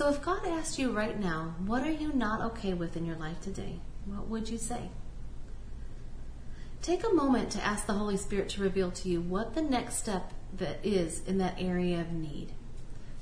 So 0.00 0.08
if 0.08 0.22
God 0.22 0.46
asked 0.46 0.78
you 0.78 0.92
right 0.92 1.20
now, 1.20 1.56
what 1.66 1.82
are 1.82 1.92
you 1.92 2.10
not 2.14 2.40
okay 2.52 2.72
with 2.72 2.96
in 2.96 3.04
your 3.04 3.18
life 3.18 3.38
today? 3.42 3.80
What 4.06 4.28
would 4.28 4.48
you 4.48 4.56
say? 4.56 4.88
Take 6.80 7.04
a 7.04 7.12
moment 7.12 7.50
to 7.50 7.62
ask 7.62 7.84
the 7.84 7.92
Holy 7.92 8.16
Spirit 8.16 8.48
to 8.48 8.62
reveal 8.62 8.90
to 8.92 9.10
you 9.10 9.20
what 9.20 9.52
the 9.54 9.60
next 9.60 9.96
step 9.96 10.32
that 10.56 10.78
is 10.82 11.20
in 11.26 11.36
that 11.36 11.56
area 11.58 12.00
of 12.00 12.12
need. 12.12 12.52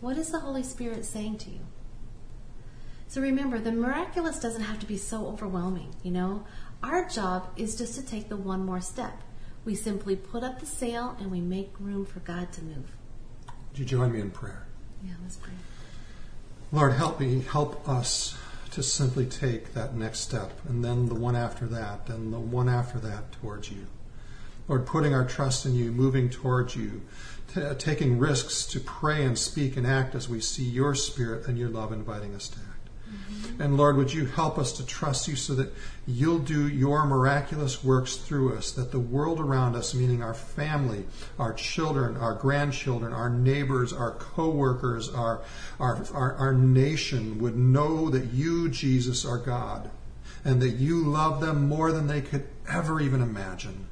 What 0.00 0.16
is 0.16 0.30
the 0.30 0.38
Holy 0.38 0.62
Spirit 0.62 1.04
saying 1.04 1.38
to 1.38 1.50
you? 1.50 1.66
So 3.08 3.20
remember, 3.20 3.58
the 3.58 3.72
miraculous 3.72 4.38
doesn't 4.38 4.62
have 4.62 4.78
to 4.78 4.86
be 4.86 4.98
so 4.98 5.26
overwhelming, 5.26 5.96
you 6.04 6.12
know? 6.12 6.44
Our 6.80 7.08
job 7.08 7.48
is 7.56 7.76
just 7.76 7.96
to 7.96 8.06
take 8.06 8.28
the 8.28 8.36
one 8.36 8.64
more 8.64 8.80
step. 8.80 9.20
We 9.64 9.74
simply 9.74 10.14
put 10.14 10.44
up 10.44 10.60
the 10.60 10.66
sail 10.66 11.16
and 11.18 11.32
we 11.32 11.40
make 11.40 11.72
room 11.80 12.06
for 12.06 12.20
God 12.20 12.52
to 12.52 12.62
move. 12.62 12.94
Would 13.70 13.80
you 13.80 13.84
join 13.84 14.12
me 14.12 14.20
in 14.20 14.30
prayer? 14.30 14.68
Yeah, 15.02 15.14
let's 15.24 15.38
pray. 15.38 15.54
Lord, 16.70 16.92
help 16.92 17.18
me, 17.18 17.40
help 17.40 17.88
us 17.88 18.36
to 18.72 18.82
simply 18.82 19.24
take 19.24 19.72
that 19.72 19.94
next 19.94 20.20
step, 20.20 20.52
and 20.68 20.84
then 20.84 21.06
the 21.06 21.14
one 21.14 21.34
after 21.34 21.66
that, 21.66 22.08
and 22.08 22.32
the 22.32 22.38
one 22.38 22.68
after 22.68 22.98
that 22.98 23.32
towards 23.32 23.70
you. 23.70 23.86
Lord, 24.68 24.84
putting 24.84 25.14
our 25.14 25.24
trust 25.24 25.64
in 25.64 25.74
you, 25.74 25.90
moving 25.90 26.28
towards 26.28 26.76
you, 26.76 27.00
t- 27.54 27.62
taking 27.78 28.18
risks 28.18 28.66
to 28.66 28.80
pray 28.80 29.24
and 29.24 29.38
speak 29.38 29.78
and 29.78 29.86
act 29.86 30.14
as 30.14 30.28
we 30.28 30.40
see 30.40 30.62
your 30.64 30.94
spirit 30.94 31.48
and 31.48 31.58
your 31.58 31.70
love 31.70 31.90
inviting 31.90 32.34
us 32.34 32.48
to. 32.48 32.58
And 33.60 33.76
Lord, 33.76 33.96
would 33.96 34.12
you 34.12 34.26
help 34.26 34.56
us 34.56 34.72
to 34.74 34.86
trust 34.86 35.26
you 35.26 35.34
so 35.34 35.54
that 35.54 35.74
you'll 36.06 36.38
do 36.38 36.68
your 36.68 37.04
miraculous 37.04 37.82
works 37.82 38.16
through 38.16 38.56
us, 38.56 38.70
that 38.72 38.92
the 38.92 39.00
world 39.00 39.40
around 39.40 39.74
us, 39.74 39.94
meaning 39.94 40.22
our 40.22 40.34
family, 40.34 41.04
our 41.40 41.52
children, 41.52 42.16
our 42.16 42.34
grandchildren, 42.34 43.12
our 43.12 43.28
neighbors, 43.28 43.92
our 43.92 44.12
co-workers, 44.12 45.08
our, 45.08 45.42
our, 45.80 46.04
our, 46.14 46.34
our 46.34 46.54
nation 46.54 47.40
would 47.40 47.56
know 47.56 48.08
that 48.10 48.26
you, 48.26 48.68
Jesus, 48.68 49.24
are 49.24 49.38
God, 49.38 49.90
and 50.44 50.62
that 50.62 50.76
you 50.76 51.04
love 51.04 51.40
them 51.40 51.68
more 51.68 51.90
than 51.90 52.06
they 52.06 52.20
could 52.20 52.46
ever 52.68 53.00
even 53.00 53.20
imagine. 53.20 53.88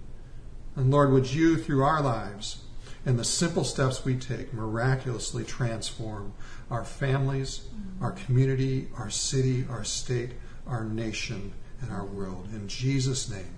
And 0.77 0.93
Lord, 0.93 1.11
would 1.11 1.33
you, 1.33 1.57
through 1.57 1.83
our 1.83 2.03
lives 2.03 2.66
and 3.07 3.19
the 3.19 3.25
simple 3.25 3.63
steps 3.63 4.05
we 4.05 4.17
take, 4.17 4.53
miraculously 4.53 5.45
transform 5.45 6.35
our 6.71 6.85
families, 6.85 7.61
mm-hmm. 7.61 8.05
our 8.05 8.11
community, 8.11 8.89
our 8.99 9.09
city, 9.09 9.65
our 9.71 9.85
state, 9.85 10.33
our 10.67 10.85
nation, 10.85 11.53
and 11.81 11.93
our 11.93 12.05
world. 12.05 12.49
In 12.53 12.67
Jesus' 12.67 13.31
name, 13.31 13.55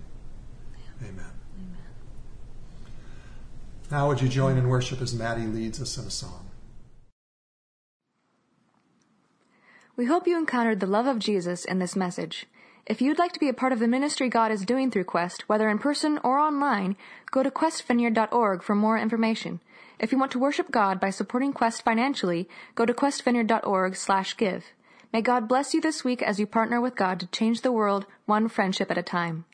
amen. 1.02 1.32
Now, 3.90 4.08
would 4.08 4.20
you 4.20 4.28
join 4.28 4.58
in 4.58 4.68
worship 4.68 5.00
as 5.00 5.14
Maddie 5.14 5.46
leads 5.46 5.80
us 5.80 5.96
in 5.96 6.04
a 6.04 6.10
song? 6.10 6.50
We 9.96 10.04
hope 10.04 10.26
you 10.26 10.38
encountered 10.38 10.80
the 10.80 10.86
love 10.86 11.06
of 11.06 11.18
Jesus 11.18 11.64
in 11.64 11.78
this 11.78 11.96
message. 11.96 12.46
If 12.88 13.02
you'd 13.02 13.18
like 13.18 13.32
to 13.32 13.38
be 13.38 13.50
a 13.50 13.52
part 13.52 13.74
of 13.74 13.80
the 13.80 13.86
ministry 13.86 14.30
God 14.30 14.50
is 14.50 14.64
doing 14.64 14.90
through 14.90 15.04
Quest, 15.04 15.46
whether 15.46 15.68
in 15.68 15.78
person 15.78 16.18
or 16.24 16.38
online, 16.38 16.96
go 17.30 17.42
to 17.42 17.50
questvineyard.org 17.50 18.62
for 18.62 18.74
more 18.74 18.96
information. 18.96 19.60
If 19.98 20.10
you 20.10 20.18
want 20.18 20.32
to 20.32 20.38
worship 20.38 20.70
God 20.70 20.98
by 20.98 21.10
supporting 21.10 21.52
Quest 21.52 21.82
financially, 21.84 22.48
go 22.74 22.86
to 22.86 22.94
questvineyard.org/give. 22.94 24.64
May 25.12 25.20
God 25.20 25.48
bless 25.48 25.74
you 25.74 25.82
this 25.82 26.02
week 26.02 26.22
as 26.22 26.40
you 26.40 26.46
partner 26.46 26.80
with 26.80 26.96
God 26.96 27.20
to 27.20 27.26
change 27.26 27.60
the 27.60 27.72
world 27.72 28.06
one 28.24 28.48
friendship 28.48 28.90
at 28.90 28.96
a 28.96 29.02
time. 29.02 29.44